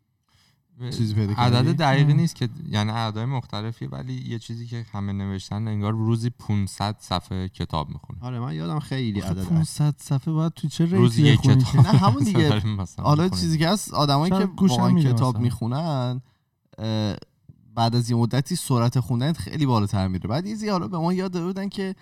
چیزی 0.89 1.13
پیدا 1.13 1.33
کردی؟ 1.33 1.55
عدد 1.55 1.77
دقیقی. 1.77 2.13
نیست 2.13 2.35
که 2.35 2.49
یعنی 2.69 2.91
اعداد 2.91 3.27
مختلفیه 3.27 3.89
ولی 3.89 4.13
یه 4.13 4.39
چیزی 4.39 4.67
که 4.67 4.85
همه 4.93 5.13
نوشتن 5.13 5.67
انگار 5.67 5.93
روزی 5.93 6.29
500 6.29 6.95
صفحه 6.99 7.49
کتاب 7.49 7.89
می‌خونه 7.89 8.19
آره 8.21 8.39
من 8.39 8.55
یادم 8.55 8.79
خیلی 8.79 9.19
عدد 9.19 9.43
500 9.43 9.95
صفحه 9.97 10.33
باید 10.33 10.53
تو 10.53 10.67
چه 10.67 10.85
روزی 10.85 11.23
یک 11.23 11.39
بخونی 11.39 11.63
کتاب 11.63 11.85
نه 11.85 11.91
همون 11.91 12.23
دیگه 12.33 12.61
حالا. 12.97 13.29
چیزی 13.29 13.57
که 13.57 13.69
هست 13.69 13.93
آدمایی 13.93 14.31
که 14.31 14.49
واقعا 14.57 14.99
کتاب. 14.99 15.39
می‌خونن 15.39 16.21
بعد 17.75 17.95
از 17.95 18.09
یه 18.09 18.15
مدتی 18.17 18.55
سرعت 18.55 18.99
خوندن 18.99 19.33
خیلی 19.33 19.65
بالاتر 19.65 20.07
میره 20.07 20.27
بعد 20.27 20.45
یه 20.45 20.51
چیزی 20.51 20.69
حالا 20.69 20.87
به 20.87 20.97
ما 20.97 21.13
یاد 21.13 21.31
داده 21.31 21.45
بودن 21.45 21.69
که 21.69 21.95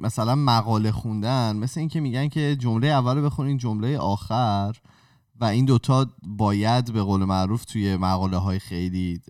مثلا 0.00 0.34
مقاله 0.34 0.92
خوندن 0.92 1.56
مثل 1.56 1.80
اینکه 1.80 2.00
میگن 2.00 2.28
که 2.28 2.56
جمله 2.56 2.86
اول 2.86 3.16
رو 3.16 3.22
بخونین 3.22 3.58
جمله 3.58 3.98
آخر 3.98 4.76
و 5.40 5.44
این 5.44 5.64
دوتا 5.64 6.06
باید 6.22 6.92
به 6.92 7.02
قول 7.02 7.24
معروف 7.24 7.64
توی 7.64 7.96
مقاله 7.96 8.36
های 8.36 8.58
خیلی 8.58 9.20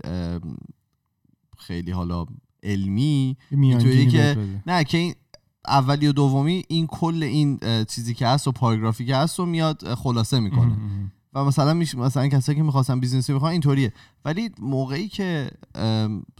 خیلی 1.58 1.90
حالا 1.90 2.26
علمی 2.62 3.36
اینطوری 3.50 4.06
که-. 4.06 4.36
نه 4.66 4.84
که 4.84 4.98
این 4.98 5.14
اولی 5.66 6.06
و 6.06 6.12
دومی 6.12 6.64
این 6.68 6.86
کل 6.86 7.22
این 7.22 7.58
چیزی 7.88 8.14
که 8.14 8.26
هست 8.26 8.48
و 8.48 8.52
پاراگرافی 8.52 9.06
که 9.06 9.16
هست 9.16 9.38
رو 9.38 9.46
میاد 9.46 9.94
خلاصه 9.94 10.40
می‌کنه. 10.40 10.76
و 11.38 11.44
مثلا 11.44 11.74
میش 11.74 11.94
مثلا 11.94 12.28
کسایی 12.28 12.58
که 12.58 12.62
می‌خواستن 12.62 13.00
business 13.00 13.30
ی 13.30 13.34
بخوان 13.34 13.52
اینطوریه 13.52 13.92
ولی 14.24 14.50
موقعی 14.58 15.08
که 15.08 15.50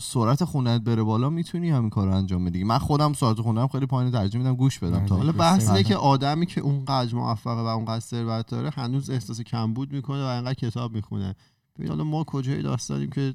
سرعت 0.00 0.44
خوندنت 0.44 0.82
بره 0.82 1.02
بالا 1.02 1.30
می‌تونی 1.30 1.70
همین 1.70 1.90
کار 1.90 2.06
رو 2.06 2.14
انجام 2.14 2.44
بدی 2.44 2.64
من 2.64 2.78
خودم 2.78 3.12
سرعت 3.12 3.40
خوندنم 3.40 3.68
خیلی 3.68 3.86
پایین 3.86 4.12
ترجیح 4.12 4.40
میدم 4.40 4.56
گوش 4.56 4.78
بدم 4.78 5.06
تا 5.06 5.16
حالا. 5.16 5.32
بحث 5.32 5.60
اینه 5.60 5.72
بله. 5.72 5.82
که 5.82 5.96
آدمی 5.96 6.46
که 6.46 6.60
اونقدر 6.60 7.14
موفقه 7.14 7.60
و 7.60 7.66
اونقدر 7.66 8.00
ثروت 8.00 8.46
داره 8.46 8.70
هنوز 8.70 9.10
احساس 9.10 9.40
کمبود 9.40 9.92
می‌کنه 9.92 10.22
و 10.22 10.26
اینقدر 10.26 10.54
کتاب 10.54 10.94
می‌خونه 10.94 11.34
ببین 11.78 11.88
حالا 11.88 12.04
ما 12.04 12.24
کجای 12.24 12.62
داستانیم 12.62 13.10
که 13.10 13.34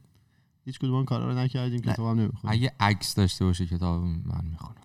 هیچ 0.66 0.80
کدوم 0.80 0.96
اون 0.96 1.06
کارا 1.06 1.32
رو 1.32 1.38
نکردیم. 1.38 1.80
کتاب 1.80 2.08
هم 2.08 2.20
نمی‌خونیم. 2.20 2.54
اگه 2.54 2.72
عکس 2.80 3.16
داشته 3.16 3.46
باشه 3.46 3.66
کتاب 3.66 4.04
من 4.04 4.42
می‌خونم. 4.44 4.76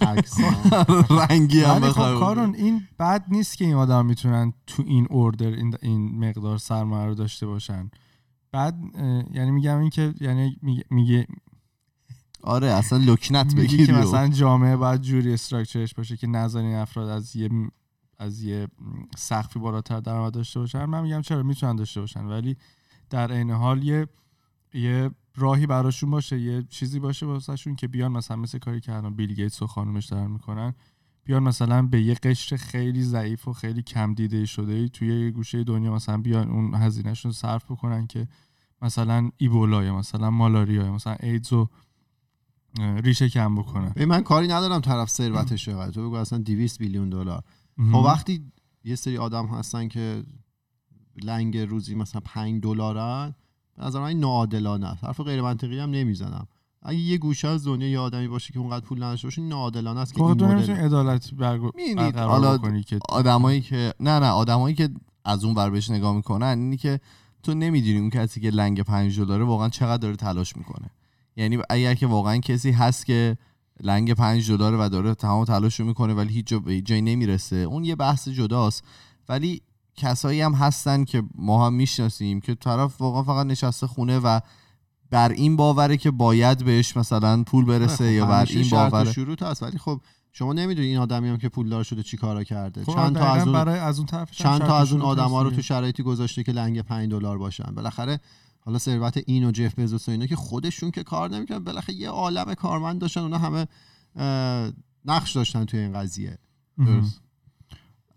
عکس. 0.16 0.40
رنگی 1.30 1.60
هم 1.60 1.80
خب 1.80 2.18
کارون 2.18 2.54
این 2.54 2.88
بد 2.98 3.24
نیست 3.28 3.56
که 3.56 3.64
این 3.64 3.74
آدم 3.74 4.06
می‌تونن 4.06 4.52
تو 4.66 4.82
این 4.86 5.06
اوردر 5.10 5.46
این, 5.46 5.76
این 5.82 6.28
مقدار 6.28 6.58
سرمایه 6.58 7.06
رو 7.06 7.14
داشته 7.14 7.46
باشن. 7.46 7.90
بعد 8.52 8.78
یعنی 9.32 9.50
میگم 9.50 9.78
این 9.78 9.90
که 9.90 10.14
یعنی 10.20 10.56
میگه, 10.62 10.84
میگه 10.90 11.26
آره 12.42 12.66
اصلا 12.66 12.98
لکنت 12.98 13.54
بگیری 13.54 13.86
که 13.86 13.92
مثلا 13.92 14.28
جامعه 14.28 14.76
باید 14.76 15.02
جوری 15.02 15.32
استراکچرش 15.32 15.94
باشه 15.94 16.16
که 16.16 16.26
نذارین 16.26 16.74
افراد 16.74 17.08
از 17.08 17.36
یه 17.36 17.50
از 18.18 18.42
یه 18.42 18.68
سقفی 19.16 19.58
بالاتر 19.58 20.00
درآمد 20.00 20.32
داشته 20.32 20.60
باشن. 20.60 20.84
من 20.84 21.02
میگم 21.02 21.22
چرا؟ 21.22 21.42
می‌تونن 21.42 21.76
داشته 21.76 22.00
باشن. 22.00 22.24
ولی 22.24 22.56
در 23.10 23.32
عین 23.32 23.50
حال 23.50 23.82
یه 23.82 24.08
یه 24.76 25.10
راهی 25.36 25.66
براشون 25.66 26.10
باشه 26.10 26.40
یه 26.40 26.62
چیزی 26.62 26.98
باشه 26.98 27.26
واسهشون 27.26 27.76
که 27.76 27.88
بیان 27.88 28.12
مثلا 28.12 28.36
مثل 28.36 28.58
کاری 28.58 28.80
که 28.80 28.92
الان 28.92 29.16
بیل 29.16 29.34
گیتس 29.34 29.62
و 29.62 29.66
خانومش 29.66 30.06
دارن 30.06 30.30
می‌کنن 30.30 30.74
بیان 31.24 31.42
مثلا 31.42 31.82
به 31.82 32.02
یه 32.02 32.14
قشر 32.14 32.56
خیلی 32.56 33.02
ضعیف 33.02 33.48
و 33.48 33.52
خیلی 33.52 33.82
کم 33.82 34.14
دیده 34.14 34.44
شده 34.44 34.72
ای 34.72 34.88
توی 34.88 35.24
یه 35.24 35.30
گوشه 35.30 35.64
دنیا 35.64 35.94
مثلا 35.94 36.18
بیان 36.18 36.50
اون 36.50 36.74
هزینهشون 36.74 37.32
صرف 37.32 37.64
بکنن 37.64 38.06
که 38.06 38.28
مثلا 38.82 39.30
ایبولا 39.36 39.84
یا 39.84 39.96
مثلا 39.96 40.30
مالاریا 40.30 40.82
یا 40.82 40.92
مثلا 40.92 41.16
ایدز 41.22 41.52
رو 41.52 41.70
اه، 42.78 43.00
ریشه 43.00 43.28
کم 43.28 43.54
بکنن. 43.54 43.92
من 44.06 44.22
کاری 44.22 44.48
ندارم 44.48 44.80
طرف 44.80 45.10
ثروتش 45.10 45.64
چقدر 45.64 45.90
تو 45.90 46.06
بگو 46.06 46.16
اصلا 46.16 46.38
200 46.38 46.80
میلیون 46.80 47.10
دلار. 47.10 47.42
خب 47.92 47.94
وقتی 47.94 48.52
یه 48.84 48.94
سری 48.94 49.18
آدم 49.18 49.46
هستن 49.46 49.88
که 49.88 50.22
لنگ 51.22 51.58
روزی 51.58 51.94
مثلا 51.94 52.20
5 52.20 52.62
دلارن 52.62 53.34
نظر 53.78 54.00
من 54.00 54.12
ناعادلانه 54.12 54.86
است. 54.86 55.04
حرف 55.04 55.20
غیر 55.20 55.42
منطقی 55.42 55.78
هم 55.78 55.90
نمی‌زنم. 55.90 56.46
اگه 56.82 56.98
یه 56.98 57.18
گوشه 57.18 57.48
از 57.48 57.66
دنیا 57.66 57.88
یه 57.88 57.98
آدمی 57.98 58.28
باشه 58.28 58.52
که 58.52 58.58
اونقدر 58.58 58.84
پول 58.84 59.02
نداشته 59.02 59.26
باشه 59.26 59.42
ناعادلانه 59.42 60.00
است 60.00 60.14
که 60.14 60.20
واقعا 60.20 60.48
این 60.48 60.58
مدل 60.58 60.72
عدالت 60.72 61.34
برقرار 61.34 62.28
حالا 62.28 62.58
بکنی 62.58 62.82
که 62.82 62.98
آدمایی 63.08 63.60
که 63.60 63.92
نه 64.00 64.18
نه 64.18 64.26
آدمایی 64.26 64.74
که 64.74 64.88
از 65.24 65.44
اون 65.44 65.54
ور 65.54 65.70
بهش 65.70 65.90
نگاه 65.90 66.16
می‌کنن 66.16 66.58
اینی 66.58 66.76
که 66.76 67.00
تو 67.42 67.54
نمی‌دونی 67.54 67.98
اون 67.98 68.10
کسی 68.10 68.40
که 68.40 68.50
لنگ 68.50 68.82
5 68.82 69.20
دلاره 69.20 69.44
واقعا 69.44 69.68
چقدر 69.68 69.96
داره 69.96 70.16
تلاش 70.16 70.56
می‌کنه. 70.56 70.90
یعنی 71.36 71.58
اگر 71.70 71.94
که 71.94 72.06
واقعا 72.06 72.38
کسی 72.38 72.70
هست 72.70 73.06
که 73.06 73.36
لنگ 73.82 74.14
5 74.14 74.50
دلاره 74.50 74.76
و 74.80 74.88
داره 74.88 75.14
تمام 75.14 75.44
تلاش 75.44 75.80
رو 75.80 75.86
می‌کنه 75.86 76.14
ولی 76.14 76.34
هیچ 76.34 76.46
جایی 76.84 77.02
نمی‌رسه 77.02 77.56
اون 77.56 77.84
یه 77.84 77.96
بحث 77.96 78.28
جداست. 78.28 78.84
ولی 79.28 79.62
کسایی 79.96 80.40
هم 80.40 80.54
هستن 80.54 81.04
که 81.04 81.22
ما 81.34 81.66
هم 81.66 81.72
می‌شناسیم 81.72 82.40
که 82.40 82.54
طرف 82.54 83.00
واقعا 83.00 83.22
فقط 83.22 83.46
نشسته 83.46 83.86
خونه 83.86 84.18
و 84.18 84.40
بر 85.10 85.28
این 85.28 85.56
باوره 85.56 85.96
که 85.96 86.10
باید 86.10 86.64
بهش 86.64 86.96
مثلا 86.96 87.42
پول 87.42 87.64
برسه 87.64 88.04
خب 88.04 88.10
یا 88.10 88.26
بر 88.26 88.46
این 88.50 88.68
باوره. 88.70 89.12
شروط 89.12 89.42
هست 89.42 89.62
ولی 89.62 89.78
خب 89.78 90.00
شما 90.32 90.52
نمی‌دونی 90.52 90.86
این 90.86 90.98
آدمی 90.98 91.28
هم 91.28 91.36
که 91.36 91.48
پولدار 91.48 91.84
شده 91.84 92.02
چی 92.02 92.16
کارا 92.16 92.44
کرده. 92.44 92.84
خب 92.84 92.94
چند 92.94 93.16
تا 93.18 93.32
از 93.32 93.42
اون 93.42 93.52
برای 93.52 93.78
از 93.78 93.98
اون 93.98 94.06
طرف 94.06 94.30
چند 94.30 94.60
تا 94.60 94.78
از 94.78 94.92
اون 94.92 95.02
آدما 95.02 95.42
رو 95.42 95.50
تو 95.50 95.62
شرایطی 95.62 96.02
گذاشته 96.02 96.42
که 96.42 96.52
لنگ 96.52 96.82
5 96.82 97.10
دلار 97.10 97.38
باشن. 97.38 97.74
بالاخره 97.74 98.20
حالا 98.60 98.78
ثروت 98.78 99.22
این 99.26 99.44
و 99.44 99.50
جف 99.50 99.78
بزوس 99.78 100.08
و 100.08 100.12
اینا 100.12 100.26
که 100.26 100.36
خودشون 100.36 100.90
که 100.90 101.02
کار 101.02 101.30
نمی‌کنن 101.30 101.58
بالاخره 101.58 101.94
یه 101.94 102.08
عالم 102.08 102.54
کارمند 102.54 103.00
داشتن 103.00 103.20
اونا 103.20 103.38
همه 103.38 103.66
نقش 105.04 105.32
داشتن 105.32 105.64
توی 105.64 105.80
این 105.80 105.92
قضیه. 105.92 106.38
درست. 106.78 107.20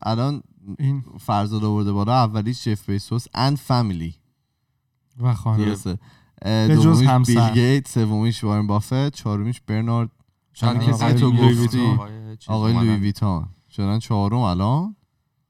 الان 0.02 0.44
این 0.80 1.04
فرزاد 1.20 1.64
آورده 1.64 1.92
بالا 1.92 2.14
اولیش 2.14 2.64
جف 2.68 2.90
بیسوس 2.90 3.26
اند 3.34 3.58
فامیلی 3.58 4.16
و 5.20 5.36
به 6.42 6.76
جز 6.76 6.84
دومیش 6.84 7.08
همسر. 7.08 7.52
بیل 7.52 7.54
گیت 7.54 7.88
سومیش 7.88 8.44
وارن 8.44 8.68
بافت 8.68 9.10
چهارمیش 9.10 9.62
برنارد 9.68 10.10
آقای 10.62 10.88
کسی 10.88 11.14
تو 11.14 11.32
گفتی. 11.32 11.98
آقای. 12.48 12.74
لوی 12.74 12.96
ویتان 12.96 13.50
شدن 13.70 14.00
چهارم 14.00 14.38
الان 14.38 14.96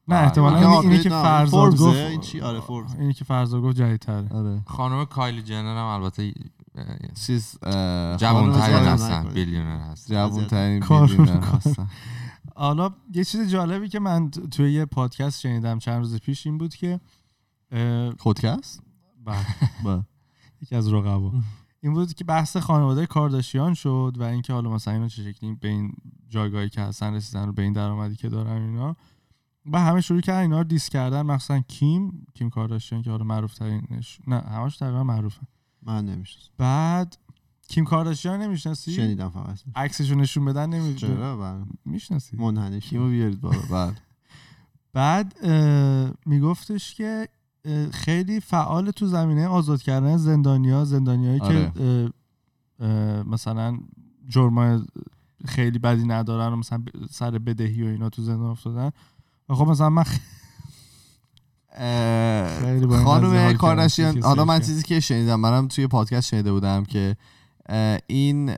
نه 0.08 0.16
آره. 0.16 0.24
احتمالاً 0.24 0.56
اینی, 0.58 0.76
اینی 0.76 1.02
که 1.02 1.08
فرزاد. 1.08 1.76
گفت 1.76 1.96
این 1.96 2.20
چی؟ 2.20 2.40
آره، 2.40 2.60
فوربز. 2.60 2.94
اینی 2.94 3.12
که 3.12 3.24
فرزاد 3.24 3.62
گفت 3.62 3.76
جدیدتره 3.76 4.28
آره 4.30 4.62
خانم 4.66 5.04
کایلی 5.04 5.42
جنر 5.42 5.76
هم 5.76 5.84
البته 5.86 6.32
چیز 7.26 7.58
خانم 7.62 8.16
جوان 8.16 8.52
هستن 8.52 9.18
نکنید. 9.18 9.34
بیلیونر 9.34 9.78
هستن 9.78 10.14
جوان 10.14 10.46
ترین 10.46 10.80
بیلیونر. 10.80 11.40
هستن 11.40 11.88
حالا 12.60 12.90
یه 13.14 13.24
چیز 13.24 13.50
جالبی 13.50 13.88
که 13.88 13.98
من 13.98 14.30
توی 14.30 14.72
یه 14.72 14.84
پادکست 14.84 15.40
شنیدم 15.40 15.78
چند 15.78 15.98
روز 15.98 16.20
پیش 16.20 16.46
این 16.46 16.58
بود 16.58 16.74
که 16.74 17.00
خودکست 18.18 18.82
بله، 19.24 19.46
با. 19.84 20.02
یکی 20.62 20.76
از 20.76 20.92
رقبا. 20.92 21.32
این 21.80 21.94
بود 21.94 22.14
که 22.14 22.24
بحث 22.24 22.56
خانواده 22.56 23.06
کارداشیان 23.06 23.74
شد 23.74 24.12
و 24.18 24.22
اینکه 24.22 24.52
حالا 24.52 24.70
مثلا 24.70 24.94
اینا 24.94 25.08
چه 25.08 25.32
شکلی 25.32 25.54
به 25.54 25.68
این 25.68 25.92
جایگاهی 26.28 26.68
که 26.68 26.80
هستن 26.80 27.14
رسیدن 27.14 27.48
و 27.48 27.52
به 27.52 27.62
این 27.62 27.72
درآمدی 27.72 28.16
که 28.16 28.28
دارن 28.28 28.62
اینا. 28.62 28.96
و 29.66 29.80
همه 29.80 30.00
شروع 30.00 30.20
کردن 30.20 30.40
اینا 30.40 30.58
رو 30.58 30.64
دیس 30.64 30.88
کردن 30.88 31.22
مخصوصا 31.22 31.60
کیم. 31.60 32.26
کیم 32.34 32.50
کارداشیان 32.50 33.02
که 33.02 33.10
حالا 33.10 33.24
معروف 33.24 33.54
ترینش 33.54 34.18
نه 34.26 34.40
همش 34.40 34.76
تقریبا 34.76 35.04
معروفه 35.04 35.40
من 35.82 36.04
نمیشه 36.04 36.38
بعد 36.58 37.16
کیم 37.70 37.84
کارداشیان 37.84 38.42
نمی‌شناسی؟ 38.42 38.92
شنیدم 38.92 39.28
فقط. 39.28 39.58
عکسشو 39.76 40.14
نشون 40.14 40.44
بدن 40.44 40.70
نمی‌دونی. 40.70 40.94
چرا؟ 40.94 41.36
بله. 41.36 41.64
می‌شناسی. 41.84 42.36
منحنی. 42.36 42.80
کیمو 42.80 43.08
بیارید 43.08 43.40
بالا. 43.40 43.58
بله. 43.70 43.92
بعد 44.92 45.34
اه، 45.42 46.10
میگفتش 46.26 46.94
که 46.94 47.28
خیلی 47.92 48.40
فعال 48.40 48.90
تو 48.90 49.06
زمینه 49.06 49.46
آزاد 49.48 49.82
کردن 49.82 50.16
زندانیا 50.16 50.84
زندانیایی 50.84 51.40
آره. 51.40 51.72
که 51.74 51.82
اه، 52.80 52.88
اه، 52.88 53.22
مثلا 53.22 53.78
جرمای 54.28 54.80
خیلی 55.46 55.78
بدی 55.78 56.04
ندارن 56.04 56.52
و 56.52 56.56
مثلا 56.56 56.82
سر 57.10 57.30
بدهی 57.30 57.82
و 57.82 57.86
اینا 57.86 58.08
تو 58.08 58.22
زندان 58.22 58.50
افتادن. 58.50 58.90
و 59.48 59.54
خب 59.54 59.66
مثلا 59.66 59.90
من 59.90 60.04
خ- 60.04 60.20
خانم. 63.04 63.56
کارداشیان 63.56 64.22
حالا 64.22 64.44
من 64.44 64.60
چیزی 64.60 64.82
که 64.82 65.00
شنیدم 65.00 65.40
منم 65.40 65.68
توی 65.68 65.86
پادکست 65.86 66.28
شنیده 66.28 66.52
بودم 66.52 66.84
که 66.84 67.16
این 68.06 68.54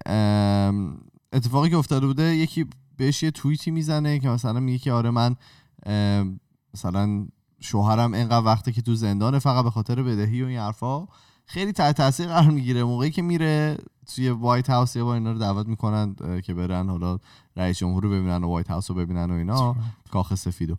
اتفاقی 1.32 1.70
که 1.70 1.76
افتاده 1.76 2.06
بوده 2.06 2.36
یکی 2.36 2.66
بهش 2.96 3.22
یه 3.22 3.30
توییتی 3.30 3.70
می‌زنه 3.70 4.18
که 4.18 4.28
مثلا 4.28 4.60
میگه 4.60 4.78
که 4.78 4.92
آره 4.92 5.10
من 5.10 5.36
مثلا 6.74 7.26
شوهرم 7.60 8.14
اینقدر 8.14 8.46
وقته 8.46 8.72
که 8.72 8.82
تو 8.82 8.94
زندانه 8.94 9.38
فقط 9.38 9.64
به 9.64 9.70
خاطر 9.70 10.02
بدهی 10.02 10.42
و 10.42 10.46
این 10.46 10.58
حرفا. 10.58 11.06
خیلی 11.46 11.72
تحت 11.72 11.96
تاثیر 11.96 12.26
قرار 12.26 12.50
می‌گیره. 12.50 12.84
موقعی 12.84 13.10
که 13.10 13.22
میره 13.22 13.78
توی 14.14 14.30
White 14.30 14.70
House 14.70 14.96
یه 14.96 15.02
بار 15.02 15.14
اینا 15.14 15.32
رو 15.32 15.38
دعوت 15.38 15.66
می‌کنن 15.66 16.16
که 16.44 16.54
برن 16.54 16.88
حالا 16.90 17.18
رئیس 17.56 17.78
جمهور 17.78 18.02
رو 18.02 18.10
ببینن 18.10 18.44
و 18.44 18.48
White 18.48 18.70
House 18.70 18.90
رو 18.90 18.96
ببینن 18.96 19.30
و 19.30 19.34
اینا. 19.34 19.76
کاخ 20.10 20.34
سفیدو. 20.34 20.76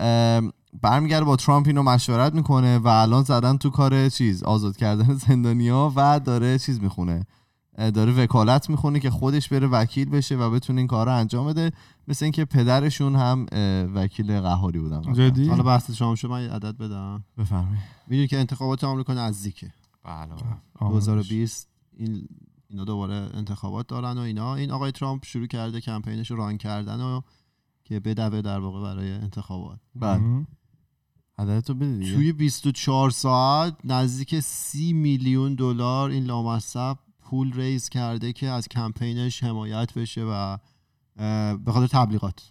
ام، 0.00 0.52
برمیگرده 0.82 1.24
با 1.24 1.36
ترامپ 1.36 1.66
اینو 1.66 1.82
مشورت 1.82 2.34
می‌کنه 2.34 2.78
و 2.78 2.88
الان 2.88 3.22
زدن 3.22 3.56
تو 3.56 3.70
کار 3.70 4.08
چیز 4.08 4.42
آزاد 4.42 4.76
کردن 4.76 5.14
زندانیا 5.28 5.92
و 5.96 6.20
داره 6.20 6.58
چیز 6.58 6.80
می‌خونه. 6.80 7.26
داره 7.76 8.22
وکالت 8.22 8.70
می‌خونه 8.70 9.00
که 9.00 9.10
خودش 9.10 9.48
بره 9.48 9.66
وکیل 9.66 10.10
بشه 10.10 10.36
و 10.36 10.50
بتونه 10.50 10.78
این 10.78 10.86
کار 10.86 11.06
رو 11.06 11.14
انجام 11.14 11.46
بده. 11.46 11.72
مثل 12.08 12.24
اینکه 12.24 12.44
پدرشون 12.44 13.16
هم 13.16 13.46
وکیل 13.94 14.40
قهاری 14.40 14.78
بودن 14.78 15.12
جدی؟ 15.12 15.48
حالا 15.48 15.62
بحث 15.62 16.02
من 16.02 16.42
یه 16.42 16.50
عدد 16.50 16.76
بدم. 16.76 17.24
بفرمایید. 17.38 17.82
می‌دونی 18.06 18.28
که 18.28 18.38
انتخابات 18.38 18.84
آمریکا 18.84 19.14
نزدیکه. 19.14 19.72
بله. 20.04 20.34
2020 20.80 21.68
این 21.96 22.28
اینا 22.68 22.84
دوباره 22.84 23.14
انتخابات 23.14 23.86
دارن 23.86 24.18
و 24.18 24.20
اینا. 24.20 24.54
این 24.54 24.70
آقای 24.70 24.92
ترامپ 24.92 25.24
شروع 25.24 25.46
کرده 25.46 25.80
کمپینش 25.80 26.30
رو 26.30 26.36
ران 26.36 26.56
کردن 26.56 27.00
و 27.00 27.20
که 27.84 28.00
بدوه 28.00 28.42
در 28.42 28.58
واقع 28.58 28.82
برای 28.82 29.12
انتخابات. 29.12 29.78
مهم. 29.94 30.46
عددتو 31.38 31.74
بده 31.74 32.14
توی 32.14 32.32
24 32.32 33.10
ساعت 33.10 33.76
نزدیک 33.84 34.40
30 34.40 34.92
میلیون 34.92 35.54
دلار 35.54 36.10
این 36.10 36.24
لامصب 36.24 36.98
پول 37.32 37.52
ریز 37.52 37.88
کرده 37.88 38.32
که 38.32 38.48
از 38.48 38.68
کمپینش 38.68 39.42
حمایت 39.44 39.94
بشه 39.94 40.22
و 40.24 40.56
به 41.56 41.72
خاطر 41.72 41.86
تبلیغات 41.86 42.50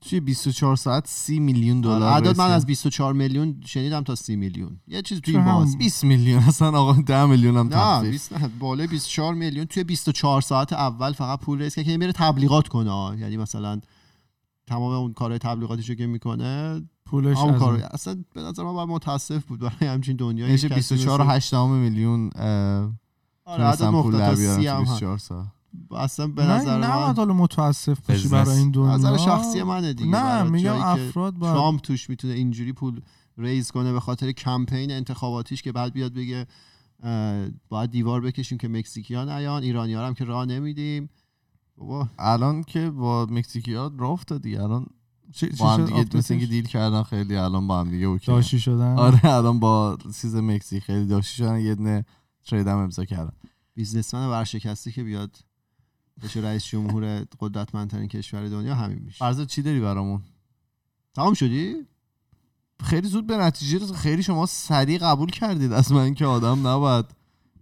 توی 0.00 0.20
24 0.20 0.76
ساعت 0.76 1.06
30 1.06 1.40
میلیون 1.40 1.80
دلار 1.80 2.02
عدد 2.12 2.38
من. 2.38 2.50
از 2.50 2.66
24 2.66 3.12
میلیون 3.14 3.60
شنیدم 3.66 4.02
تا 4.02 4.14
30 4.14 4.36
میلیون 4.36 4.80
یه 4.88 5.02
چیز 5.02 5.20
توی 5.20 5.38
باز 5.38 5.78
20 5.78 6.04
میلیون 6.04 6.42
اصلا 6.42 6.78
آقا 6.80 6.92
10 7.02 7.24
میلیون 7.26 7.56
هم 7.56 7.66
نه 7.66 7.72
تخفیف 7.74 8.10
20 8.10 8.32
نه 8.32 8.48
بالای 8.48 8.86
24 8.86 9.34
میلیون 9.34 9.64
توی 9.64 9.84
24 9.84 10.40
ساعت 10.40 10.72
اول 10.72 11.12
فقط 11.12 11.40
پول 11.40 11.68
کرد 11.68 11.84
که 11.84 11.96
میره 11.96 12.12
تبلیغات 12.12 12.68
کنه. 12.68 13.20
یعنی 13.20 13.36
مثلا 13.36 13.80
تمام 14.66 14.92
اون 14.92 15.12
کارهای 15.12 15.38
تبلیغاتیشو 15.38 15.94
که 15.94 16.06
می‌کنه 16.06 16.82
پولش 17.06 17.38
از 17.38 17.58
کار 17.58 17.72
اون. 17.74 17.82
اصلا 17.82 18.24
به 18.34 18.40
نظر 18.40 18.62
من 18.64 18.72
باید 18.72 18.88
متاسف 18.88 19.44
بود 19.44 19.60
برای 19.60 19.92
همچین 19.94 20.16
دنیایی 20.16 20.54
کسی 20.54 20.68
24 20.68 21.20
و 21.20 21.24
مثل- 21.24 21.36
8 21.36 21.54
میلیون 21.54 22.30
آره 23.48 23.64
عدد 23.64 23.82
نقطه 23.82 24.10
تا 24.18 24.34
بیارن 24.34 24.56
30 24.56 24.64
تو 24.64 24.70
هم 24.70 24.80
هست. 24.82 24.90
24 24.90 25.18
ساعت 25.18 25.46
اصلا 25.90 26.26
به 26.26 26.42
نه 26.44 26.52
نظر 26.52 26.78
نه 26.78 26.96
من 27.06 27.14
حالا 27.14 27.34
متاسف 27.34 28.00
باشی. 28.10 28.28
برای 28.28 28.58
این 28.58 28.70
دنیا. 28.70 28.94
نظر 28.96 29.16
شخصی 29.16 29.62
منه 29.62 29.92
دیگه 29.92 30.10
نه 30.10 30.42
میگم 30.42 30.76
افراد 30.76 31.34
باید 31.34 31.52
ترامپ 31.54 31.80
توش 31.80 32.10
می‌تونه 32.10 32.34
اینجوری 32.34 32.72
پول 32.72 33.00
ریز 33.38 33.70
کنه 33.70 33.92
به 33.92 34.00
خاطر 34.00 34.32
کمپین 34.32 34.90
انتخاباتیش 34.90 35.62
که 35.62 35.72
بعد 35.72 35.92
بیاد 35.92 36.12
بگه 36.14 36.46
باید 37.68 37.90
دیوار 37.90 38.20
بکشیم 38.20 38.58
که 38.58 38.68
مکزیکیان 38.68 39.28
نیان 39.30 39.62
ایرانی 39.62 39.94
هم 39.94 40.14
که 40.14 40.24
راه 40.24 40.44
نمیدیم. 40.44 41.08
بابا. 41.76 42.08
الان 42.18 42.62
که 42.62 42.90
با 42.90 43.26
مکزیکیا 43.30 43.92
راه 43.98 44.10
افتاد 44.10 44.42
دیگه. 44.42 44.62
الان 44.62 44.86
با 45.58 45.70
هم 45.70 45.84
دیگه؟ 45.84 46.16
مثل 46.16 46.34
اینکه 46.34 46.46
دیل 46.46 46.66
کردن 46.66 47.02
خیلی 47.02 47.36
الان 47.36 47.66
با 47.66 47.80
هم 47.80 47.90
دیگه 47.90 48.06
اوکی. 48.06 48.26
داشتی 48.26 48.60
شدن؟ 48.60 48.98
آره 48.98 49.24
الان 49.24 49.60
با 49.60 49.98
چیز 50.20 50.34
مکزیک 50.36 50.82
خیلی 50.82 51.06
داشتی 51.06 51.36
شدن. 51.36 51.60
یه 51.60 51.74
دونه 51.74 52.04
ترید 52.48 52.66
هم 52.66 52.78
امضا 52.78 53.04
کردن 53.04 53.32
بیزنسمن 53.74 54.26
ورشکسته 54.26 54.92
که 54.92 55.02
بیاد 55.02 55.36
بشه 56.22 56.40
رئیس 56.40 56.64
جمهور 56.64 57.24
قدرتمندترین 57.40 58.08
کشور 58.08 58.48
دنیا 58.48 58.74
همین 58.74 58.98
میشه 58.98 59.18
فرض 59.18 59.46
چی 59.46 59.62
داری 59.62 59.80
برامون 59.80 60.22
تمام 61.14 61.34
شدی 61.34 61.76
خیلی 62.84 63.08
زود 63.08 63.26
به 63.26 63.36
نتیجه 63.36 63.78
رسید. 63.78 63.94
خیلی 63.94 64.22
شما 64.22 64.46
سریع 64.46 64.98
قبول 64.98 65.30
کردید 65.30 65.72
از 65.72 65.92
من 65.92 66.14
که 66.14 66.26
آدم 66.26 66.66
نباید 66.66 67.04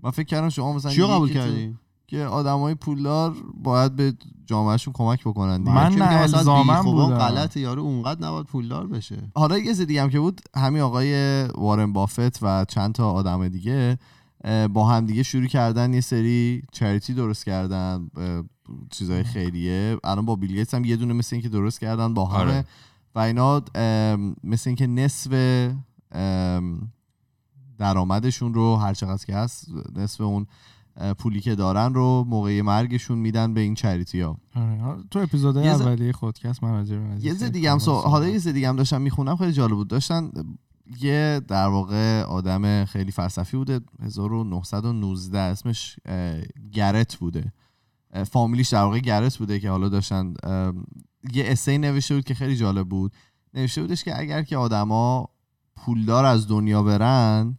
من 0.02 0.10
فکر 0.10 0.26
کردم 0.26 0.48
شما 0.48 0.72
مثلا 0.72 0.92
چیو 0.92 1.06
قبول 1.06 1.32
کردی 1.32 1.78
که 2.06 2.24
آدمای 2.24 2.74
پولدار 2.74 3.36
باید 3.62 3.96
به 3.96 4.14
جامعهشون 4.46 4.92
کمک 4.92 5.20
بکنن 5.20 5.58
دیگه. 5.58 5.74
من 5.74 5.92
نه 5.92 6.20
الزامم 6.20 6.82
بودم. 6.82 7.18
غلط 7.18 7.56
یارو 7.56 7.82
اونقدر 7.82 8.26
نباید 8.26 8.46
پولدار 8.46 8.86
بشه 8.86 9.30
حالا 9.34 9.58
یه 9.58 9.64
چیز 9.64 9.80
دیگه 9.80 10.02
هم 10.02 10.10
که 10.10 10.20
بود 10.20 10.40
همین 10.56 10.82
آقای 10.82 11.42
وارن 11.44 11.92
بافت 11.92 12.42
و 12.42 12.64
چند 12.64 12.94
تا 12.94 13.10
آدم 13.10 13.48
دیگه 13.48 13.98
با 14.72 14.88
هم 14.88 15.06
دیگه 15.06 15.22
شروع 15.22 15.46
کردن 15.46 15.94
یه 15.94 16.00
سری 16.00 16.62
چریتی 16.72 17.14
درست 17.14 17.44
کردن 17.44 18.10
چیزای 18.90 19.24
خیریه. 19.24 19.96
الان 20.04 20.24
با 20.26 20.36
بیل 20.36 20.52
گیتس 20.52 20.74
هم 20.74 20.84
یه 20.84 20.96
دونه 20.96 21.14
مثل 21.14 21.36
اینکه 21.36 21.48
درست 21.48 21.80
کردن 21.80 22.14
با 22.14 22.24
همه. 22.24 22.40
آره. 22.40 22.64
و 23.14 23.18
اینا 23.18 23.62
مثل 24.44 24.70
اینکه 24.70 24.86
نصف 24.86 25.32
درآمدشون 27.78 28.54
رو 28.54 28.76
هر 28.76 28.94
چقدر 28.94 29.24
که 29.24 29.34
هست 29.34 29.68
نصف 29.96 30.20
اون 30.20 30.46
پولی 31.18 31.40
که 31.40 31.54
دارن 31.54 31.94
رو 31.94 32.24
موقع 32.28 32.60
مرگشون 32.62 33.18
میدن 33.18 33.54
به 33.54 33.60
این 33.60 33.74
چریتی 33.74 34.20
ها 34.20 34.38
آره، 34.54 34.96
تو 35.10 35.18
اپیزود 35.18 35.56
اولیه 35.56 36.12
خودکست 36.12 36.64
من 36.64 36.72
راجع 36.72 36.96
به 36.96 37.24
یه 37.24 37.34
دیگه 37.34 37.70
هم 37.70 37.78
حالا 37.88 38.28
یه 38.28 38.38
دیگه 38.38 38.68
هم 38.68 38.76
داشتم 38.76 39.02
می‌خونم 39.02 39.36
خیلی 39.36 39.52
جالب 39.52 39.74
بود. 39.74 39.88
داشتن 39.88 40.30
یه 41.00 41.40
در 41.48 41.66
واقع 41.66 42.22
آدم 42.22 42.84
خیلی 42.84 43.12
فلسفی 43.12 43.56
بوده. 43.56 43.80
1919 44.02 45.38
اسمش 45.38 45.96
گرت 46.72 47.16
بوده. 47.16 47.52
فامیلیش 48.30 48.68
در 48.68 48.82
واقع 48.82 48.98
گرت 48.98 49.36
بوده 49.36 49.60
که 49.60 49.70
حالا 49.70 49.88
داشتن 49.88 50.34
یه 51.32 51.44
اسی 51.46 51.78
نوشته 51.78 52.14
بود 52.14 52.24
که 52.24 52.34
خیلی 52.34 52.56
جالب 52.56 52.88
بود. 52.88 53.12
نوشته 53.54 53.80
بودش 53.82 54.04
که 54.04 54.20
اگر 54.20 54.42
که 54.42 54.56
آدما 54.56 55.28
پولدار 55.76 56.24
از 56.24 56.48
دنیا 56.48 56.82
برن 56.82 57.58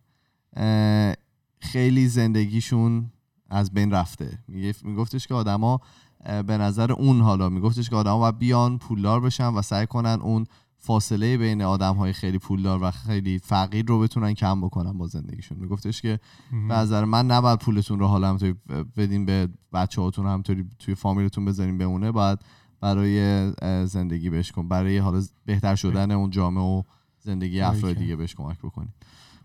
خیلی 1.60 2.08
زندگیشون 2.08 3.12
از 3.50 3.74
بین 3.74 3.92
رفته. 3.92 4.40
میگفتش 4.84 5.28
که 5.28 5.34
آدما 5.34 5.82
به 6.26 6.58
نظر 6.58 6.92
اون 6.92 7.22
حالا 7.22 7.50
میگفتش 7.50 7.90
که 7.90 7.96
آدما 7.96 8.18
باید 8.18 8.38
بیان 8.38 8.78
پولدار 8.78 9.22
بشن 9.22 9.48
و 9.48 9.62
سعی 9.62 9.88
کنن 9.88 10.20
اون 10.22 10.46
فاصله 10.80 11.38
بین 11.38 11.62
آدم 11.62 11.96
های 11.96 12.14
خیلی 12.14 12.38
پولدار 12.38 12.84
و 12.84 12.92
خیلی 12.92 13.40
فقیر 13.40 13.86
رو 13.86 14.00
بتونن 14.00 14.34
کم 14.34 14.62
بکنن 14.62 14.98
با 14.98 15.08
زندگیشون 15.08 15.58
میگفتش 15.58 16.02
که. 16.02 16.20
به 16.52 16.74
نظر 16.74 17.06
من 17.06 17.26
نباید 17.26 17.60
پولتون 17.60 18.00
رو 18.00 18.08
حالا 18.08 18.30
همطوری 18.30 18.56
بدین 18.98 19.26
به 19.26 19.50
بچه 19.74 20.02
هاتون 20.02 20.26
همطوری 20.26 20.66
توی 20.80 20.96
فامیلتون 20.96 21.46
بذارین 21.46 21.78
بمونه 21.78 22.12
باید 22.12 22.40
برای 22.82 23.52
زندگی 23.86 24.30
بهش 24.30 24.52
کن 24.52 24.68
برای 24.68 24.98
حالا 24.98 25.24
بهتر 25.46 25.76
شدن 25.76 26.12
اون 26.12 26.30
جامعه 26.30 26.64
و 26.64 26.84
زندگی 27.20 27.62
افراد. 27.62 27.94
دیگه 27.94 28.16
بهش 28.16 28.36
کمک 28.36 28.58
بکنین 28.60 28.90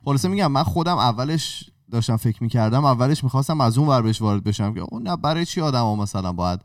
خلاصه 0.05 0.29
میگم 0.29 0.53
من 0.53 0.63
خودم 0.63 0.97
اولش 0.97 1.71
داشتم 1.91 2.17
فکر 2.17 2.43
می‌کردم 2.43 2.85
اولش 2.85 3.25
می‌خواستم 3.25 3.61
از 3.61 3.79
اون 3.79 3.89
ور 3.89 4.03
بهش 4.03 4.23
وارد 4.23 4.45
بشم 4.45 4.75
که 4.75 4.81
اون 4.81 5.03
نه 5.03 5.17
برای 5.17 5.45
چی 5.45 5.61
آدم 5.61 5.83
ها 5.83 5.97
مثلا 5.97 6.33
باید 6.33 6.61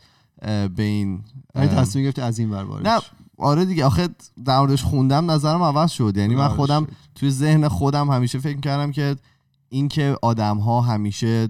به 0.76 0.84
این 0.84 1.24
تصمیم 1.56 2.06
گرفتی 2.06 2.22
از 2.22 2.40
این 2.40 2.50
ور 2.50 2.64
وارد 2.64 2.88
نه. 2.88 3.00
آره 3.38 3.66
دیگه 3.66 3.86
آخه 3.86 4.10
در 4.46 4.60
موردش 4.60 4.84
خوندم 4.84 5.32
نظرم 5.32 5.64
عوض 5.64 5.92
شد. 5.92 6.18
یعنی 6.18 6.36
من 6.36 6.44
عوض 6.44 6.56
خودم 6.56 6.86
شد. 6.86 6.92
توی 7.16 7.32
ذهن 7.32 7.68
خودم 7.68 8.10
همیشه 8.10 8.40
فکر 8.40 8.60
کردم 8.60 8.92
که 8.92 9.16
اینکه 9.70 10.18
آدم 10.22 10.58
ها 10.58 10.82
همیشه 10.82 11.48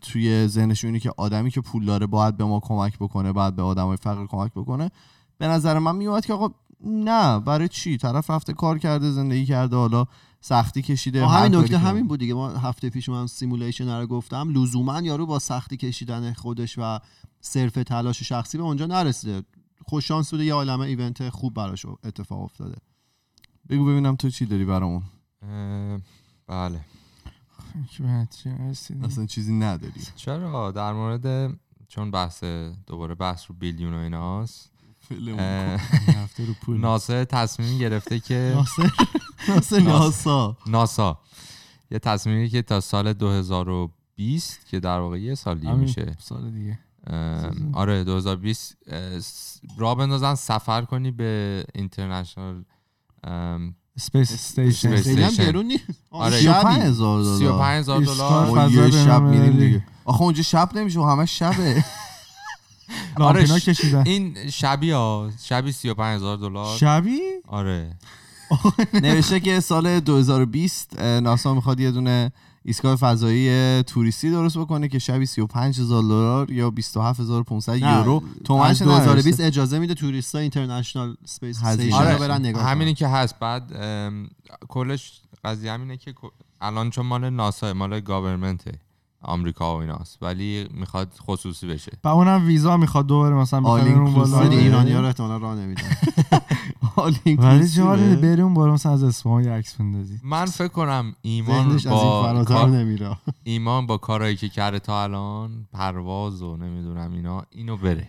توی 0.00 0.46
ذهنشون 0.46 0.88
اینه 0.88 1.00
که 1.00 1.12
آدمی 1.16 1.50
که 1.50 1.60
پول 1.60 1.84
داره 1.84 2.06
باید 2.06 2.36
به 2.36 2.44
ما 2.44 2.60
کمک 2.60 2.98
بکنه 2.98 3.32
باید 3.32 3.56
به 3.56 3.62
آدم 3.62 3.86
های 3.86 3.96
فقیر 3.96 4.26
کمک 4.26 4.52
بکنه. 4.52 4.90
به 5.38 5.46
نظر 5.46 5.78
من 5.78 5.96
میومد 5.96 6.26
که 6.26 6.32
آقا 6.32 6.48
نه 6.86 7.40
برای 7.40 7.68
چی؟ 7.68 7.96
طرف 7.96 8.30
رفته 8.30 8.52
کار 8.52 8.78
کرده 8.78 9.10
زندگی 9.10 9.46
کرده 9.46 9.76
حالا 9.76 10.06
سختی 10.40 10.82
کشیده 10.82 11.26
همین 11.26 11.54
نکته 11.54 11.78
همین 11.78 12.06
بود 12.06 12.20
دیگه. 12.20 12.34
ما 12.34 12.48
هفته 12.48 12.90
پیش 12.90 13.08
من 13.08 13.26
simulation 13.26 14.00
رو 14.00 14.06
گفتم 14.06 14.48
لزوما 14.50 15.00
یارو 15.00 15.26
با 15.26 15.38
سختی 15.38 15.76
کشیدن 15.76 16.32
خودش 16.32 16.78
و 16.78 16.98
صرف 17.40 17.72
تلاش 17.72 18.22
شخصی 18.22 18.58
به 18.58 18.64
اونجا 18.64 18.86
نرسیده. 18.86 19.42
خوش 19.86 20.08
شانس 20.08 20.30
بوده 20.30 20.44
یه 20.44 20.54
عالمه 20.54 20.80
event 20.80 21.28
خوب 21.28 21.54
براش 21.54 21.86
اتفاق 22.04 22.42
افتاده. 22.42 22.76
بگو 23.68 23.84
ببینم 23.84 24.16
تو 24.16 24.30
چی 24.30 24.46
داری 24.46 24.64
برامون. 24.64 25.02
بله. 26.46 26.80
اصلا 29.02 29.26
چیزی 29.26 29.52
نداری. 29.52 30.00
چرا؟ 30.16 30.70
در 30.70 30.92
مورد 30.92 31.54
چون 31.88 32.10
بحث 32.10 32.44
دوباره 32.86 33.14
بحث 33.14 33.44
رو 33.48 33.54
billion 33.54 33.94
و 33.94 33.98
ایناست 33.98 34.70
ناسا 36.68 37.24
تصمیم 37.24 37.78
گرفته 37.78 38.20
که 38.20 38.54
ناسا 39.48 39.78
ناسا. 39.78 40.56
ناسا. 40.66 41.18
یه 41.90 41.98
تصمیمی 41.98 42.48
که 42.48 42.62
تا 42.62 42.80
سال 42.80 43.12
2020 43.12 44.66
که 44.66 44.80
در 44.80 44.98
واقع 44.98 45.20
یه 45.20 45.34
سال 45.34 45.58
دیگه 45.58 45.74
میشه. 45.74 46.16
سال 46.18 46.50
دیگه. 46.50 46.78
آره 47.72 48.04
2020 48.04 48.76
اه، 48.86 49.20
س- 49.20 49.60
را 49.78 49.94
بندازن 49.94 50.34
سفر 50.34 50.82
کنی 50.82 51.10
به 51.10 51.64
International 51.74 52.64
Space 53.96 54.32
Station. 54.32 54.96
Space 54.96 55.00
خیلی 55.04 55.22
هم 55.22 55.30
Station. 55.30 55.40
گرون 55.40 55.66
نیست. 55.66 55.84
آره، 56.10 56.40
شبی. 56.40 56.52
35000 56.52 57.22
دلار. 57.22 57.38
35000 57.38 57.96
ایستگاه 58.00 58.68
دلار. 58.68 58.88
یه 58.88 59.04
شب. 59.04 59.22
میریم 59.22 59.56
دیگه. 59.58 59.84
آخه 60.04 60.22
اونجا 60.22 60.42
شب 60.42 60.70
نمیشه 60.74 61.00
همه 61.02 61.26
شبه. 61.26 61.84
آره، 63.16 63.46
این 64.06 64.50
شبی 64.50 64.90
ها 64.90 65.30
شبی 65.42 65.72
35000 65.72 66.36
دلار. 66.36 66.76
شبی 66.76 67.18
آره. 67.48 67.96
نوشته 68.94 69.40
که 69.40 69.60
سال 69.60 70.00
2020 70.00 70.98
اه، 70.98 71.20
ناسا 71.20 71.54
می‌خواد 71.54 71.80
یه 71.80 71.90
دونه 71.90 72.32
ایستگاه 72.64 72.96
فضایی 72.96 73.82
توریستی 73.82 74.30
درست 74.30 74.58
بکنه 74.58 74.88
که 74.88 74.98
شبی 74.98 75.26
35000 75.26 76.02
دلار 76.02 76.50
یا 76.50 76.70
27500 76.70 77.72
نه، 77.72 77.98
یورو 77.98 78.22
تومنش 78.44 78.82
2020 78.82 79.40
اجازه 79.40 79.78
میده 79.78 79.94
توریستا 79.94 80.38
International 80.38 81.16
Space 81.24 81.58
هزینه. 81.62 81.70
Station 81.70 81.96
آره، 81.96 82.12
رو 82.12 82.18
برن 82.18 82.40
نگاه. 82.40 82.62
همینی 82.62 82.94
که 82.94 83.08
هست 83.08 83.38
بعد 83.38 83.72
کلش 84.68 85.20
قضیه 85.44 85.72
همینه 85.72 85.96
که 85.96 86.14
الان 86.60 86.90
چون 86.90 87.06
مال 87.06 87.30
ناسا 87.30 87.74
مال 87.74 88.00
گاورمنته 88.00 88.72
آمریکا 89.24 89.76
و 89.76 89.80
ایناست. 89.80 90.18
ولی 90.22 90.68
می‌خواد 90.74 91.12
خصوصی 91.26 91.66
بشه. 91.66 91.92
و 92.04 92.08
اونم 92.08 92.46
ویزا 92.46 92.76
می‌خواد 92.76 93.06
دوباره 93.06 93.34
مثلا 93.34 93.60
بخواد 93.60 93.88
اون 93.88 94.14
بالا. 94.14 94.36
آره. 94.36 94.56
ایرانی 94.56 94.92
ها 94.92 95.00
رو 95.00 95.06
احتمالا 95.06 95.36
راه 95.36 95.54
نمیدن. 95.56 95.82
ولی. 97.38 97.68
جالبه 97.68 98.16
بری 98.16 98.42
اون 98.42 98.54
بالا 98.54 98.72
مثلا 98.72 98.92
از 98.92 99.02
اصفهان 99.02 99.48
عکس 99.48 99.74
بندازی. 99.74 100.20
من 100.24 100.44
فکر 100.44 100.68
کنم 100.68 101.14
ایمان 101.22 101.68
ذهنش 101.68 101.86
از 101.86 101.92
این 101.92 102.02
با 102.02 102.22
فراتر 102.22 102.54
کار- 102.54 102.68
نمیره. 102.68 103.16
ایمان 103.44 103.86
با 103.86 103.96
کارهایی 103.96 104.36
که 104.36 104.48
کرده 104.48 104.78
تا 104.78 105.02
الان 105.02 105.66
پرواز 105.72 106.42
و 106.42 106.56
نمی‌دونم 106.56 107.12
اینا 107.12 107.42
اینو 107.50 107.76
بره. 107.76 108.08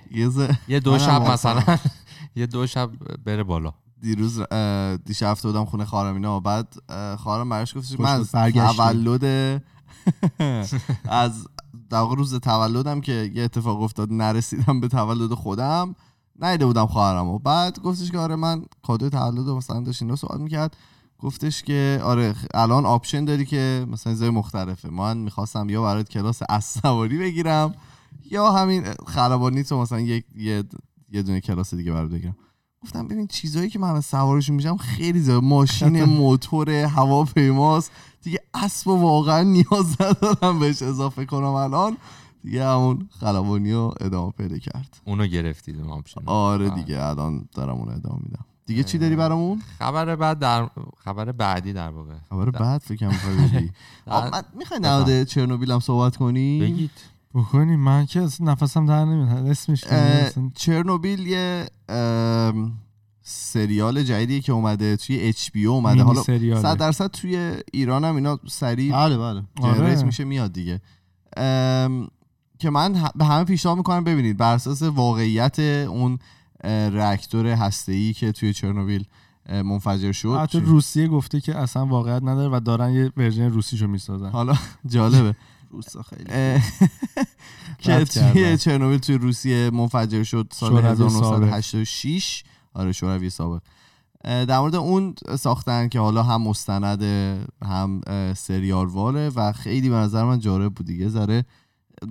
یه 0.68 0.80
دو 0.80 1.00
شب. 1.00 1.32
مثلا. 1.32 1.64
یه 2.36 2.46
دو 2.46 2.68
شب 2.68 2.90
بره 3.26 3.44
بالا. 3.44 3.74
دیروز 4.02 4.42
دیشب 5.06 5.26
رفته 5.26 5.48
بودم 5.48 5.66
خونه 5.66 5.86
خواهرم 5.86 6.14
اینا 6.16 6.40
بعد 6.40 6.74
اه، 6.90 7.16
خواهرم 7.16 7.50
براش 7.50 7.78
گفتش 7.78 8.00
من. 8.00 8.24
تولد 8.24 9.62
از 11.24 11.48
در 11.90 12.06
روز 12.16 12.36
تولدم 12.36 13.02
که 13.02 13.32
یه 13.36 13.44
اتفاق 13.44 13.82
افتاد 13.82 14.14
نرسیدم 14.14 14.80
به 14.80 14.88
تولد 14.88 15.34
خودم 15.34 15.96
نیده 16.42 16.66
بودم 16.66 16.86
خواهرم 16.86 17.28
و 17.28 17.40
بعد 17.40 17.80
گفتش 17.80 18.12
که 18.12 18.18
آره 18.18 18.36
من 18.36 18.66
کادوی 18.84 19.10
تولد 19.10 19.48
رو 19.48 19.58
مثلا 19.58 19.80
داشت 19.80 20.02
اینو 20.02 20.16
سوال 20.16 20.42
می‌کرد. 20.42 20.78
گفتش 21.20 21.64
که 21.64 22.00
آره 22.04 22.36
الان 22.54 22.86
option 22.86 23.26
داری 23.26 23.46
که 23.46 23.86
مثلا 23.92 24.14
چیزای 24.14 24.30
مختلفه. 24.30 24.90
من 24.90 25.18
می‌خواستم 25.18 25.70
یا 25.70 25.82
برات 25.82 26.10
کلاس 26.10 26.42
اسب 26.50 26.82
سواری 26.82 27.18
بگیرم 27.18 27.76
یا 28.32 28.52
همین 28.52 28.84
خلبانی 29.08 29.64
تو 29.64 29.82
مثلا 29.82 30.00
یک 30.00 30.26
یه, 30.36 30.64
یه 31.12 31.22
دونه 31.22 31.42
کلاس 31.42 31.74
دیگه 31.74 31.92
برات 31.92 32.12
بگیرم. 32.12 32.36
گفتم 32.86 33.08
ببین 33.08 33.28
چیزایی 33.28 33.70
که 33.70 33.80
من 33.80 34.02
سوارشون 34.02 34.56
میشم 34.56 34.78
خیلی 34.78 35.20
زیاد. 35.20 35.44
ماشین 35.44 36.04
موتور 36.20 36.70
هواپیماست. 36.70 37.92
دیگه 38.24 38.40
اسب 38.54 38.88
و 38.88 39.02
واقعا 39.02 39.44
نیاز 39.44 40.02
ندارم 40.02 40.60
بهش 40.60 40.82
اضافه 40.82 41.26
کنم 41.26 41.44
الان. 41.44 41.98
دیگه 42.44 42.66
همون 42.66 43.10
خلبانی 43.20 43.74
رو 43.74 43.94
ادامه 44.02 44.32
پیدا 44.32 44.58
کرد. 44.58 45.02
اونو 45.06 45.28
گرفتید 45.28 45.80
اون 45.80 45.90
آپشن 45.90 46.22
آره 46.26 46.70
دیگه 46.70 47.04
الان 47.04 47.48
دارم 47.54 47.76
اون 47.76 47.90
ادامه 47.90 48.20
میدم. 48.24 48.46
دیگه 48.66 48.84
چی 48.84 48.98
داری 48.98 49.16
برامون؟ 49.16 49.62
خبر 49.80 50.16
بعد 50.16 50.40
در 50.40 50.70
خبر 51.04 51.32
بعدی 51.32 51.74
در 51.74 51.90
واقع. 51.90 52.14
خبر 52.30 52.50
بعد 52.50 52.82
فکر 52.82 52.96
کنم 52.96 53.10
می‌خوای 53.10 53.36
بگی. 53.36 53.72
می‌خوای 54.60 54.80
نهاد 54.80 55.24
چرنوبیل 55.24 55.72
هم 55.72 55.80
صحبت 55.80 56.18
کنی؟ 56.18 56.60
بگید. 56.60 56.92
بکنی؟ 57.36 57.76
من 57.76 58.06
که 58.06 58.22
اصلا 58.22 58.52
نفسم 58.52 58.86
در 58.86 59.06
نمیاد. 59.06 59.48
اسمش 59.48 59.84
چرنوبیل 60.56 61.28
یه 61.28 61.66
سریال 63.22 64.04
جدیدی 64.04 64.42
که 64.42 64.52
اومده 64.52 64.96
توی 64.96 65.20
اچ 65.20 65.52
بی 65.52 65.66
اومده. 65.66 66.04
حالا 66.04 66.24
سریاله. 66.24 66.62
صد 66.62 66.78
درصد 66.78 67.08
توی 67.08 67.54
ایران 67.74 68.06
هم 68.06 68.16
اینا 68.16 68.40
سریع 68.48 68.94
بله 68.94 69.18
بله. 69.18 69.44
آره. 69.62 70.04
میشه 70.04 70.24
میاد 70.24 70.54
دیگه. 70.54 70.82
که 72.60 72.70
من 72.70 73.10
به 73.16 73.26
همه 73.26 73.44
پیشنهاد 73.44 73.78
می‌کنم 73.78 74.04
ببینید 74.04 74.38
بر 74.38 74.54
اساس 74.54 74.82
واقعیت 74.82 75.60
اون 75.60 76.20
راکتور 76.92 77.48
هسته‌ای 77.48 78.14
که 78.14 78.32
توی 78.32 78.54
چرنوبیل 78.54 79.06
منفجر 79.50 80.12
شد. 80.12 80.38
حتی 80.42 80.60
روسیه 80.60 81.08
گفته 81.08 81.42
که 81.42 81.58
اصلا 81.58 81.86
واقعیت 81.86 82.24
نداره 82.24 82.58
و 82.58 82.60
دارن 82.60 82.94
یه 82.94 83.12
ورژن 83.18 83.50
روسیشو 83.52 83.88
می‌سازن. 83.88 84.30
حالا 84.30 84.56
جالبه. 84.94 85.36
روسا 85.76 86.02
خیلی 86.02 86.60
که 87.80 88.06
توی. 88.14 88.58
چرنوبیل 88.58 88.98
توی 89.00 89.18
روسیه 89.18 89.70
منفجر 89.70 90.24
شد 90.24 90.48
سال 90.54 90.70
شوروی 90.70 90.88
1986 90.88 92.44
آره 92.74 92.92
شوروی 92.92 93.30
سابق. 93.30 93.62
در 94.24 94.60
مورد 94.60 94.76
اون 94.76 95.16
ساختن 95.40 95.88
که 95.88 96.00
حالا 96.00 96.24
هم 96.24 96.42
مستند 96.42 97.04
هم 97.64 98.02
اه، 98.08 98.34
سریالواره 98.34 99.30
و 99.36 99.52
خیلی 99.52 99.90
به 99.90 99.96
نظر 99.96 100.24
من 100.24 100.40
جالب 100.40 100.74
بود 100.74 100.86
دیگه. 100.86 101.10
ذره 101.10 101.46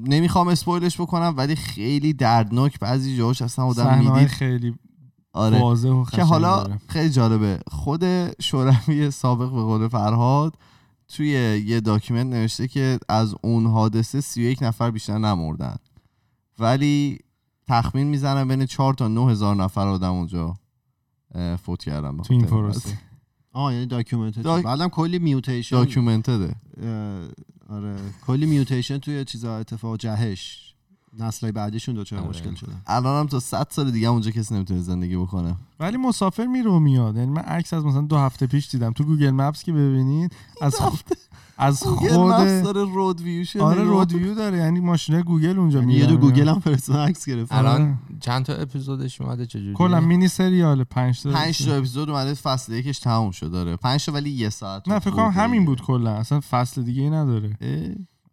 نمی‌خوام 0.07 0.48
اسپویلش 0.48 1.00
بکنم 1.00 1.35
ولی 1.37 1.57
خیلی 1.57 2.12
دردناک 2.12 2.79
بعضی 2.79 3.16
جاهاش 3.16 3.42
اصلا 3.42 3.64
آدم 3.64 3.98
می‌دید. 3.98 4.29
خیلی 4.29 4.74
آره. 5.33 5.61
واضح 5.61 5.88
و 5.88 6.05
که 6.05 6.22
حالا 6.22 6.62
داره. 6.62 6.81
خیلی 6.88 7.11
جالبه. 7.11 7.59
خود 7.70 8.05
شوروی 8.42 9.11
سابق 9.11 9.50
به 9.50 9.62
قول 9.62 9.88
فرهاد 9.88 10.55
توی 11.09 11.27
یه 11.67 11.81
document 11.81 12.27
نوشته 12.33 12.69
که 12.69 12.99
از 13.09 13.35
اون 13.43 13.67
حادثه 13.67 14.21
31 14.21 14.62
نفر 14.62 14.90
بیشتر 14.90 15.19
نمردن. 15.19 15.77
ولی 16.59 17.19
تخمین 17.69 18.07
می‌زنن 18.07 18.49
بین 18.49 18.67
4 18.67 18.95
تا 18.95 19.09
9 19.09 19.31
هزار 19.31 19.57
نفر 19.57 19.87
آدم 19.88 20.12
اونجا 20.12 20.55
فوت 21.62 21.85
کردن 21.85 22.17
تو 22.23 22.33
این 22.35 22.45
پروسه 22.47 22.99
آه 23.53 23.75
یعنی 23.75 23.87
document 23.87 24.43
doc- 24.43 24.64
بعدم 24.64 24.88
کلی 24.88 25.19
mutation. 25.19 25.77
documented 25.77 26.42
ه. 26.42 26.55
آره. 27.69 27.97
کلی 28.27 28.47
mutation 28.47 28.99
توی 28.99 29.25
چیزا 29.25 29.59
اتفاق 29.59 29.97
جهش. 29.97 30.74
نسلای 31.18 31.53
بعدیشون 31.53 31.94
دچار 31.95 32.19
آره. 32.18 32.29
مشکل 32.29 32.55
شدن. 32.55 32.83
الان 32.87 33.20
هم 33.20 33.27
تا 33.27 33.40
100 33.40 33.66
سال 33.70 33.90
دیگه 33.90 34.09
اونجا 34.09 34.31
کسی 34.31 34.55
نمی‌تونه 34.55 34.81
زندگی 34.81 35.16
بکنه. 35.16 35.57
ولی 35.81 35.96
مسافر 35.96 36.46
میره 36.46 36.70
و 36.70 36.79
میاد. 36.79 37.16
یعنی 37.16 37.31
من 37.31 37.42
عکس 37.42 37.74
از 37.74 37.85
مثلا 37.85 38.00
دو 38.00 38.16
هفته 38.16 38.46
پیش 38.46 38.70
دیدم. 38.70 38.92
تو 38.92 39.05
Google 39.05 39.31
Maps 39.31 39.62
که 39.62 39.72
ببینید 39.72 40.33
از 40.62 40.74
خ... 40.74 40.94
از 41.59 41.83
خود 41.83 42.09
داره 42.64 42.81
road 42.81 43.21
view 43.21 43.43
شه 43.43 43.61
آره. 43.62 43.83
road 43.83 44.12
view 44.12 44.35
داره. 44.35 44.59
یعنی 44.59 44.81
ماشینای 44.81 45.22
گوگل 45.22 45.59
اونجا 45.59 45.79
یعنی 45.79 45.94
یه 45.94 46.07
دو 46.07 46.16
گوگل 46.16 46.48
هم 46.48 46.61
فرستادن 46.61 46.98
عکس 47.00 47.29
گرفت 47.29 47.53
الان 47.53 47.98
چند 48.20 48.44
تا 48.44 48.55
اپیزودش 48.55 49.20
اومده؟ 49.20 49.46
چجوری 49.46 49.74
کلا 49.74 50.00
مینی 50.00 50.29
سریال 50.29 50.85
5 50.85 51.22
تا. 51.22 51.33
5 51.33 51.64
تا 51.64 51.74
اپیزود 51.74 52.11
اومده 52.11 52.35
فصل 52.35 52.72
یکش 52.72 52.98
تموم 52.98 53.31
شد 53.31 53.50
داره 53.50 53.77
5 53.77 54.07
تا 54.07 54.12
ولی 54.12 54.31
یه 54.31 54.48
ساعت 54.48 54.88
نه 54.88 54.98
فکر 54.98 55.11
کنم 55.11 55.31
همین. 55.31 55.64
بود 55.64 55.83
کلا. 55.83 56.11
اصلا 56.11 56.40
فصل 56.50 56.83
دیگه 56.83 57.03
ای 57.03 57.11
نداره 57.11 57.57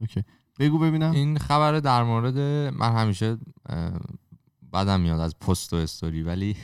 اوکی. 0.01 0.23
بگو 0.61 0.79
ببینم. 0.79 1.11
این 1.11 1.37
خبر 1.37 1.79
در 1.79 2.03
مورد 2.03 2.37
من 2.73 2.91
همیشه 2.95 3.37
بدم 4.73 5.01
میاد 5.01 5.19
از 5.19 5.39
پست 5.39 5.73
و 5.73 5.75
استوری 5.75 6.23
ولی 6.23 6.55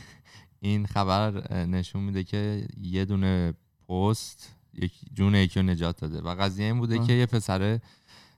این 0.60 0.86
خبر 0.86 1.54
نشون 1.66 2.04
میده 2.04 2.24
که 2.24 2.68
یه 2.82 3.06
دونه 3.06 3.54
پست 3.90 4.56
یک 4.74 4.94
جون 5.14 5.36
یکی 5.36 5.60
رو 5.60 5.66
نجات 5.66 6.02
داده. 6.02 6.22
و 6.22 6.36
قضیه 6.36 6.66
این 6.66 6.80
بوده 6.80 7.00
آه. 7.00 7.08
که 7.08 7.14
یه 7.14 7.26
پسر 7.26 7.80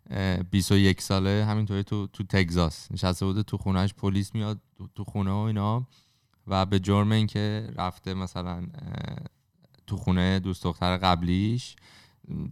اه، 0.10 0.44
21 0.44 1.02
ساله 1.02 1.46
همینطوری 1.50 1.84
تو 1.84 2.08
تو 2.08 2.24
تگزاس 2.24 2.92
نشسته 2.92 3.26
بوده 3.26 3.44
تو 3.44 3.58
خونهش 3.58 3.94
پلیس 3.94 4.36
میاد 4.36 4.60
تو- 4.96 5.04
خونه 5.04 5.32
و 5.32 5.36
اینا. 5.36 5.88
و 6.48 6.66
به 6.66 6.80
جرم 6.80 7.12
اینکه 7.12 7.70
رفته 7.76 8.14
مثلا 8.14 8.68
تو 9.88 9.98
خونه 9.98 10.40
دوست 10.40 10.64
دختر 10.64 10.98
قبلیش. 10.98 11.76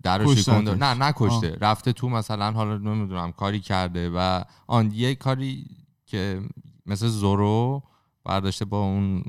در 0.03 0.17
رو. 0.17 0.35
شکونده 0.35 0.75
نه 0.75 0.93
نکشته 0.93 1.57
رفته 1.61 1.93
تو 1.93 2.09
مثلا 2.09 2.51
حالا 2.51 2.77
نمی‌دونم 2.77 3.31
کاری 3.31 3.59
کرده 3.59 4.09
و 4.15 4.43
آن 4.67 4.91
یه 4.91 5.15
کاری 5.15 5.65
که 6.05 6.41
مثل 6.85 7.07
زورو 7.07 7.83
برداشته 8.25 8.65
با 8.65 8.79
اون 8.81 9.23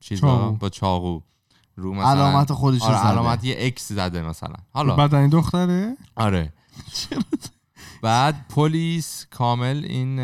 چیزا 0.00 0.20
چاقو. 0.20 0.56
با 0.56 0.68
چاقو. 0.68 1.20
رو 1.76 1.94
مثلا 1.94 2.10
علامت 2.10 2.52
خودش 2.52 2.82
آره. 2.82 3.06
علامت 3.06 3.44
یه 3.44 3.56
اکس 3.58 3.92
زده 3.92 4.22
مثلا. 4.22 4.54
حالا. 4.70 4.96
بعد 4.96 5.14
این 5.14 5.28
دختره؟ 5.28 5.96
آره. 6.16 6.52
بعد 8.02 8.48
پلیس 8.48 9.26
کامل 9.30 9.84
این 9.88 10.18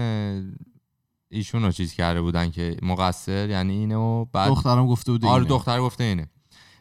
ایشون 1.31 1.63
رو 1.63 1.73
چیز 1.73 1.93
کرده 1.93 2.23
بودن 2.23 2.51
که 2.51 2.77
مقصر 2.83 3.49
یعنی 3.49 3.73
اینو 3.73 4.25
بعد 4.25 4.49
دخترم 4.49 4.87
گفته 4.87 5.13
بود 5.13 5.25
آره. 5.25 5.45
دختر 5.45 5.81
گفته 5.81 6.05
اینه. 6.05 6.29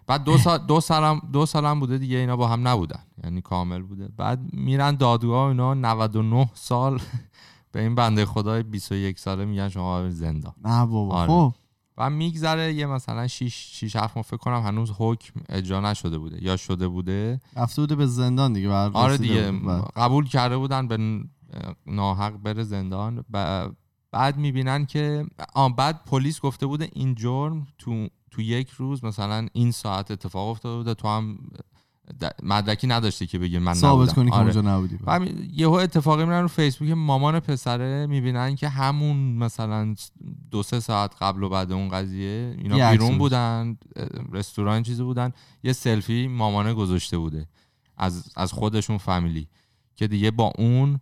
بعد 0.08 0.24
دو 0.24 0.38
سال 0.38 0.58
دو 0.58 0.80
سالم 0.82 1.22
دو 1.34 1.46
سالم 1.46 1.80
بوده 1.80 1.98
دیگه 1.98 2.17
اینا 2.17 2.36
با 2.38 2.48
هم 2.48 2.67
نبودن. 2.67 3.00
یعنی 3.24 3.41
کامل 3.41 3.82
بوده. 3.82 4.08
بعد 4.17 4.54
میرن 4.54 4.96
دادگاه 4.96 5.48
اینا 5.48 5.74
99 5.74 6.50
سال 6.54 7.00
به 7.72 7.82
این 7.82 7.96
بنده 7.96 8.26
خدای 8.26 8.63
21 8.63 9.20
ساله 9.20 9.46
میگن 9.46 9.70
شما 9.70 10.10
زندان. 10.10 10.54
نه 10.65 10.86
بابا. 10.86 11.15
آره. 11.15 11.28
خب. 11.28 11.54
و 11.98 12.10
میگذره 12.10 12.74
یه 12.74 12.86
مثلا 12.86 13.28
6 13.28 13.54
6 13.72 13.96
7 13.96 14.17
ماه 14.17 14.24
فکر 14.26 14.38
کنم 14.38 14.62
هنوز 14.62 14.91
حکم 14.98 15.39
اجرا 15.50 15.82
نشده 15.82 16.17
بوده. 16.17 16.43
یا 16.43 16.58
شده 16.58 16.88
بوده. 16.88 17.39
رفته 17.56 17.82
بوده 17.82 17.96
به 17.96 18.06
زندان 18.06 18.54
دیگه 18.54 18.70
آره 18.74 19.17
دیگه. 19.17 19.52
بود. 19.52 19.70
قبول 19.96 20.28
کرده 20.28 20.58
بودن 20.58 20.88
به 20.88 20.98
ناحق 21.88 22.34
بره 22.38 22.63
زندان. 22.63 23.26
ب- 23.34 23.67
بعد 24.12 24.38
می‌بینن 24.38 24.86
که 24.86 25.26
آه 25.54 25.76
بعد 25.76 26.04
پلیس 26.06 26.41
گفته 26.41 26.65
بوده 26.65 26.89
این 26.93 27.15
جرم 27.15 27.67
تو 27.78 28.08
تو 28.32 28.42
یک 28.42 28.70
روز 28.70 29.04
مثلا 29.04 29.48
این 29.54 29.72
ساعت 29.72 30.12
اتفاق 30.12 30.48
افتاده 30.48 30.78
بوده 30.78 30.94
تو 30.94 31.08
هم 31.08 31.40
مدرکی 32.44 32.88
نداشتی 32.88 33.28
که 33.28 33.40
بگی 33.40 33.60
من 33.60 33.74
ثابت. 33.74 34.13
کنی 34.13 34.30
که 34.30 34.36
آره. 34.36 34.44
اونجا 34.44 34.62
نبودی 34.62 34.98
یهو 35.54 35.72
اتفاقی 35.72 36.26
میرن 36.26 36.42
رو 36.42 36.48
فیسبوک 36.48 36.90
مامان 36.90 37.40
پسره 37.40 38.06
می‌بینن 38.06 38.56
که 38.56 38.70
همون 38.70 39.18
مثلا 39.18 39.96
دو 40.52 40.63
سه 40.63 40.80
ساعت 40.80 41.16
قبل 41.22 41.44
و 41.44 41.50
بعد 41.50 41.72
اون 41.72 41.90
قضیه 41.90 42.22
یه 42.22 42.56
اینا 42.58 42.92
بیرون 42.92 43.10
بود. 43.10 43.18
بودن 43.18 43.78
رستوران 44.32 44.84
چیزی 44.84 45.04
بودن 45.04 45.32
یه 45.63 45.74
سلفی 45.74 46.28
مامانه 46.28 46.74
گذاشته 46.74 47.18
بوده 47.18 47.48
از 47.98 48.32
از 48.36 48.52
خودشون 48.52 48.98
فامیلی 48.98 49.48
که 49.96 50.08
دیگه 50.08 50.32
با 50.32 50.54
اون 50.58 51.00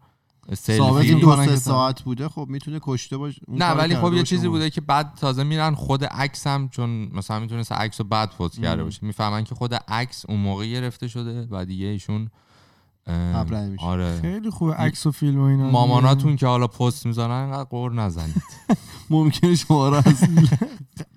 ثابت 0.53 1.03
این 1.03 1.19
دو 1.19 1.36
سه 1.36 1.55
ساعت 1.55 2.01
بوده 2.01 2.29
خب 2.29 2.47
می‌تونه 2.49 2.79
کشته 2.81 3.17
باشه 3.17 3.41
نه 3.47 3.71
ولی 3.71 3.95
خب 3.95 4.13
یه 4.13 4.23
چیزی. 4.23 4.47
بوده 4.47 4.69
که 4.69 4.81
بعد 4.81 5.15
تازه 5.15 5.43
میرن 5.43 5.75
خود 5.75 6.05
عکس 6.05 6.47
هم 6.47 6.69
چون 6.69 7.10
مثلا 7.13 7.39
می‌تونست 7.39 7.71
عکس 7.71 8.01
رو 8.01 8.08
بعد 8.08 8.29
پست 8.29 8.62
کرده. 8.62 8.84
باشه 8.84 8.99
می‌فهمن 9.01 9.43
که 9.43 9.55
خود 9.55 9.73
عکس 9.73 10.25
اون 10.29 10.39
موقع 10.39 10.67
گرفته 10.67 11.08
شده 11.08 11.47
و 11.51 11.65
دیگه 11.65 11.86
ایشون 11.86 12.29
میشه. 13.08 13.84
آره 13.86 14.21
خیلی 14.21 14.49
خوبه 14.49 14.73
عکس 14.73 15.05
و 15.05 15.12
فیلم 15.12 15.39
و 15.39 15.43
اینا 15.43 15.69
ماماناتون 15.69 16.36
که 16.36 16.47
حالا 16.47 16.67
پست 16.67 17.05
می‌ذارن 17.05 17.31
انقدر 17.31 17.63
قور 17.63 17.93
نزنید 17.93 18.43
ممکنه 19.10 19.55
شما 19.55 19.89
رو 19.89 19.95
از 19.95 20.23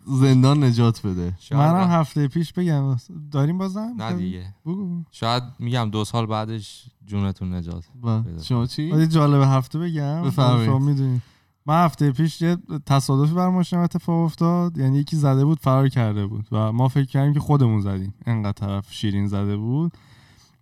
زندان 0.08 0.64
نجات 0.64 1.06
بده. 1.06 1.34
منم 1.50 1.90
هفته 1.90 2.28
پیش 2.28 2.52
بگم. 2.52 2.96
داریم 3.30 3.58
بازم؟ 3.58 3.94
نه 3.98 4.12
دیگه. 4.12 4.54
بگو. 4.66 5.02
شاید 5.10 5.42
میگم 5.58 5.90
دو 5.92 6.04
سال 6.04 6.26
بعدش 6.26 6.84
جونتون 7.06 7.54
نجات 7.54 7.84
پیدا 8.02 8.42
شما 8.42 8.66
چی؟ 8.66 8.82
یه 8.82 9.06
جالب 9.06 9.42
هفته 9.42 9.78
بگم. 9.78 10.30
شما 10.30 10.78
می‌دونید 10.78 11.22
من 11.66 11.84
هفته 11.84 12.12
پیش 12.12 12.42
یه 12.42 12.56
تصادفی 12.86 13.34
بر 13.34 13.48
ماشینم 13.48 13.82
اتفاق 13.82 14.24
افتاد. 14.24 14.78
یعنی 14.78 14.98
یکی 14.98 15.16
زده 15.16 15.44
بود 15.44 15.60
فرار 15.60 15.88
کرده 15.88 16.26
بود. 16.26 16.48
و 16.52 16.72
ما 16.72 16.88
فکر 16.88 17.06
کردیم 17.06 17.34
که 17.34 17.40
خودمون 17.40 17.80
زدیم. 17.80 18.14
انقدر 18.26 18.52
طرف 18.52 18.92
شیرین 18.92 19.26
زده 19.26 19.56
بود. 19.56 19.92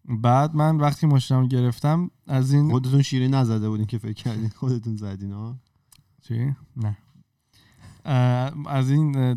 بعد 0.09 0.55
من 0.55 0.77
وقتی 0.77 1.07
ماشینم 1.07 1.49
گرفتم 1.49 2.11
از 2.27 2.53
این 2.53 2.71
خودتون 2.71 3.03
شیرین 3.03 3.35
نزده 3.35 3.69
بودین 3.69 3.87
که 3.87 3.99
فکر 3.99 4.23
کردین 4.23 4.49
خودتون 4.49 4.97
زدین 4.97 5.33
ها 5.33 5.57
چی؟ 6.23 6.55
نه. 6.77 6.97
از 8.67 8.91
این 8.91 9.37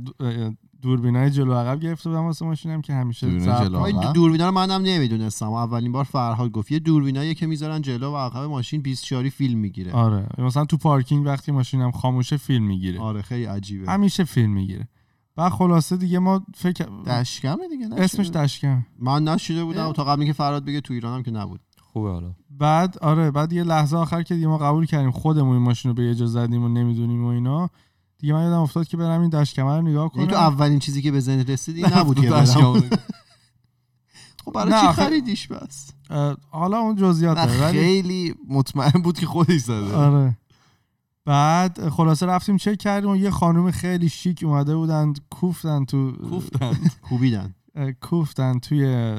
دوربینای 0.82 1.32
جلو 1.32 1.54
عقب 1.54 1.80
گرفته 1.80 2.10
بودم 2.10 2.22
واسه 2.22 2.46
ماشینم 2.46 2.82
که 2.82 2.94
همیشه 2.94 3.28
عقب؟ 3.28 4.14
دوربینا 4.14 4.46
رو 4.46 4.52
منم 4.52 4.82
نمی‌دونستم. 4.82 5.54
اولین 5.54 5.92
بار 5.92 6.04
فرهاد 6.04 6.52
گفت 6.52 6.72
یه 6.72 6.80
دوربینایی 6.80 7.36
که 7.36 7.48
می‌ذارن 7.48 7.82
جلو 7.82 8.12
و 8.12 8.18
عقب 8.18 8.44
ماشین 8.44 8.82
20 8.82 9.06
شاری 9.06 9.30
فیلم 9.30 9.60
می‌گیره. 9.60 9.92
آره. 9.92 10.28
مثلا 10.38 10.66
تو 10.66 10.78
پارکینگ 10.78 11.26
وقتی 11.26 11.52
ماشینم 11.52 11.92
خاموشه 11.92 12.38
فیلم 12.38 12.64
می‌گیره. 12.64 13.00
آره 13.00 13.22
خیلی 13.22 13.46
عجیبه. 13.46 13.92
همیشه 13.92 14.24
فیلم 14.24 14.52
می‌گیره. 14.52 14.88
بعد 15.36 15.52
خلاصه 15.52 15.98
دیگه 15.98 16.20
ما 16.20 16.46
فکر 16.56 16.86
دشکمه 16.86 17.68
دیگه 17.70 17.88
نه؟ 17.88 17.96
اسمش؟ 17.96 18.30
دشکم. 18.30 18.86
من 19.00 19.24
نشیده 19.24 19.64
بودم 19.64 19.88
اه. 19.88 19.94
تا 19.94 20.04
قبل 20.04 20.20
اینکه 20.22 20.34
فرهاد 20.34 20.66
بگه 20.66 20.82
تو 20.82 20.94
ایرانم 20.94 21.24
که 21.24 21.32
نبود. 21.32 21.60
خوبه 21.94 22.10
حالا. 22.12 22.32
بعد 22.50 22.98
آره 22.98 23.32
بعد 23.32 23.54
یه 23.54 23.64
لحظه 23.64 23.98
آخر 23.98 24.24
که 24.24 24.36
دیگه 24.36 24.48
ما 24.48 24.58
قبول 24.58 24.86
کردیم 24.86 25.12
خودمون 25.12 25.56
این 25.56 25.64
ماشین 25.64 25.90
رو 25.90 25.96
به 25.96 26.04
یه 26.04 26.16
جا 26.16 26.26
زدیم 26.26 26.64
و 26.64 26.68
نمی‌دونیم 26.68 27.26
و 27.26 27.28
اینا. 27.28 27.70
دیگه 28.20 28.34
من 28.34 28.44
یادم 28.44 28.60
افتاد 28.60 28.88
که 28.88 28.98
برم 28.98 29.22
این 29.22 29.30
دشکمه 29.30 29.76
رو 29.76 29.82
نگاه 29.82 30.10
کنم. 30.10 30.26
تو 30.26 30.36
اولین 30.36 30.80
چیزی 30.80 31.02
که 31.02 31.12
به 31.12 31.20
ذهن 31.20 31.40
رسید 31.40 31.78
این 31.78 31.94
نبود 31.94 32.22
که 32.22 32.30
برم. 32.30 32.46
خب 34.46 34.52
برای 34.54 34.72
چی 34.82 34.88
خریدیش 34.88 35.48
بس؟ 35.48 35.92
حالا 36.50 36.78
اون 36.80 36.96
جزئیات 36.96 37.38
ولی 37.38 37.80
خیلی 37.80 38.36
مطمئن 38.50 39.02
بود 39.02 39.20
که 39.20 39.26
خودش 39.26 39.60
زده. 39.60 39.96
آره. 39.96 40.38
بعد 41.26 41.90
خلاصه 41.90 42.26
رفتیم 42.26 42.58
چک 42.58 42.78
کردیم 42.78 43.10
و 43.10 43.16
یه 43.16 43.32
خانم 43.32 43.72
خیلی 43.72 44.10
شیک 44.10 44.44
اومده 44.44 44.76
بودن 44.76 45.14
کوفتن 45.30 45.86
تو 45.86 46.12
گفتن 46.12 46.78
کوبیدن. 47.10 47.56
کوفتن 48.02 48.60
توی 48.60 49.16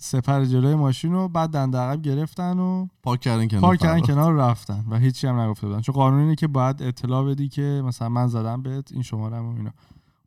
سپر 0.00 0.44
جلوی 0.44 0.74
ماشین 0.74 1.14
و 1.14 1.28
بعد 1.28 1.50
دنده 1.50 1.78
عقب 1.78 2.02
گرفتن 2.02 2.58
و 2.58 2.86
پارک 3.02 3.20
کردن 3.20 3.48
کنار 3.48 3.60
پارک 3.60 3.80
کردن. 3.80 4.00
کنار 4.00 4.34
رفتن 4.34 4.84
و 4.90 4.98
هیچی 4.98 5.26
هم 5.26 5.40
نگفته 5.40 5.66
بودن. 5.66 5.80
چون 5.80 5.94
قانون 5.94 6.20
اینه 6.20 6.34
که 6.34 6.46
باید 6.46 6.82
اطلاع 6.82 7.24
بدی 7.24 7.48
که 7.48 7.82
مثلا 7.86 8.08
من 8.08 8.26
زدم 8.26 8.62
بهت 8.62 8.92
این 8.92 9.02
شماره 9.02 9.38
و 9.38 9.54
اینا. 9.56 9.70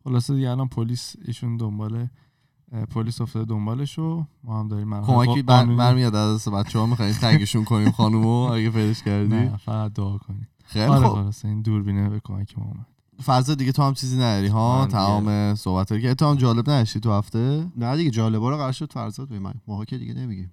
خلاصه 0.04 0.34
دیگه 0.36 0.50
الان 0.50 0.68
پلیس 0.68 1.16
ایشون 1.26 1.58
دنباله 1.58 2.10
پلیس 2.90 3.22
افتاده 3.22 3.46
دنبالش 3.46 4.00
و 4.00 4.26
ما 4.44 4.60
هم 4.60 4.68
داریم 4.68 5.02
کمکی 5.02 5.42
برمیاد 5.42 6.16
از 6.16 6.36
دست 6.36 6.50
بچه 6.50 6.80
ها 6.80 6.86
میخواییم 6.86 7.16
تگشون 7.22 7.64
کنیم 7.64 7.92
خانومو؟ 7.92 8.52
اگه 8.52 8.70
پیداش 8.70 9.04
کردی؟ 9.08 9.36
نه 9.36 9.58
فقط 9.58 9.94
دعا 9.94 10.18
کنیم. 10.18 10.48
خیلی 10.64 10.86
آره 10.86 11.08
خوب. 11.08 11.16
خلاصه 11.22 11.48
این 11.48 11.62
دوربینه 11.62 12.10
به 12.10 12.20
کمک 12.20 12.58
ما 12.60 12.66
اومد. 12.66 12.86
فرضا 13.22 13.56
دیگه 13.56 13.72
تو 13.72 13.84
هم 13.84 13.94
چیزی 13.94 14.16
نداری 14.16 14.48
ها؟ 14.48 14.88
تمام 14.92 15.56
صحبت 15.56 16.02
که 16.02 16.14
تو 16.14 16.26
هم 16.26 16.36
جالب 16.36 16.70
نداشتی 16.70 17.00
تو 17.00 17.14
هفته؟ 17.14 17.66
نه 17.78 17.98
دیگه 17.98 18.10
جالبه 18.10 18.50
رو 18.50 18.58
قرار 18.58 18.72
شد 18.72 18.94
فرزاد 18.94 19.30
به 19.30 19.40
من 19.40 19.54
ماها 19.68 19.86
که 19.86 19.98
دیگه 19.98 20.14
نمیگیم. 20.14 20.52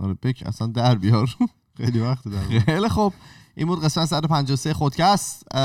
آره 0.00 0.14
بک 0.22 0.42
اصلا 0.46 0.66
در 0.66 0.94
بیار. 0.94 1.36
خیلی 1.76 2.00
وقت 2.00 2.24
دارم 2.28 2.60
خیلی 2.60 2.88
خوب. 2.88 3.12
این 3.54 3.66
بود 3.66 3.84
قسمت 3.84 4.04
153 4.04 4.74
خودکست. 4.74 5.56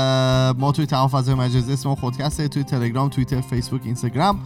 ما 0.58 0.72
توی 0.72 0.86
تمام 0.86 1.08
فضای 1.08 1.34
مجازی 1.34 1.72
اسم 1.72 1.94
خودکسته 1.94 2.48
توی 2.48 2.64
تلگرام 2.64 3.08
توییتر 3.08 3.40
فیسبوک 3.40 3.80
اینستاگرام. 3.84 4.40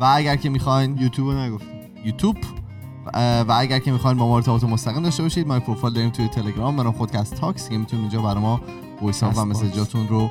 و 0.00 0.04
اگر 0.04 0.36
که 0.36 0.48
می‌خواین 0.48 0.98
یوتیوب 0.98 1.30
رو 1.30 1.38
نگفتیم. 1.38 1.80
یوتیوب. 2.04 2.36
و 3.14 3.54
اگر 3.58 3.78
که 3.78 3.92
می‌خواین 3.92 4.18
با 4.18 4.28
ما 4.28 4.36
ارتباط 4.36 4.64
مستقیم 4.64 5.02
داشته 5.02 5.22
باشید 5.22 5.46
ما 5.46 5.60
پروفایل 5.60 5.94
داریم 5.94 6.10
توی 6.10 6.28
تلگرام. 6.28 6.76
برام 6.76 6.92
خودکست 6.92 7.34
تاکس 7.34 7.68
که 7.68 7.78
می‌تونید 7.78 8.02
اونجا 8.04 8.22
برای 8.22 8.42
ما 8.42 8.60
وایس 9.02 9.22
ها 9.22 9.30
و. 9.30 9.44
مسیجاتون 9.44 10.08
رو 10.08 10.30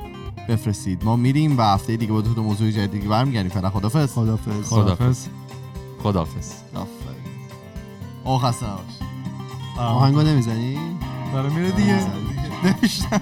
بفرستید. 0.49 1.03
ما 1.03 1.15
میریم 1.15 1.57
و 1.57 1.61
هفته 1.61 1.97
دیگه 1.97 2.11
با 2.11 2.21
دو 2.21 2.33
تا 2.33 2.41
موضوع 2.41 2.71
جدیدی 2.71 3.07
برمیگردیم. 3.07 3.51
فعلا 3.51 3.69
خدافظ 3.69 4.13
خدافظ 4.13 4.69
خدافظ 4.69 5.27
خدافظ 6.03 6.51
آفرین. 6.75 7.21
آه 8.23 8.41
خسته 8.41 8.65
نباش 8.65 8.81
آهنگو 9.77 10.21
نمی‌زنی؟ 10.21 10.77
داره 11.33 11.49
میره 11.49 11.71
دیگه. 11.71 11.99
نمیشتم 12.65 13.21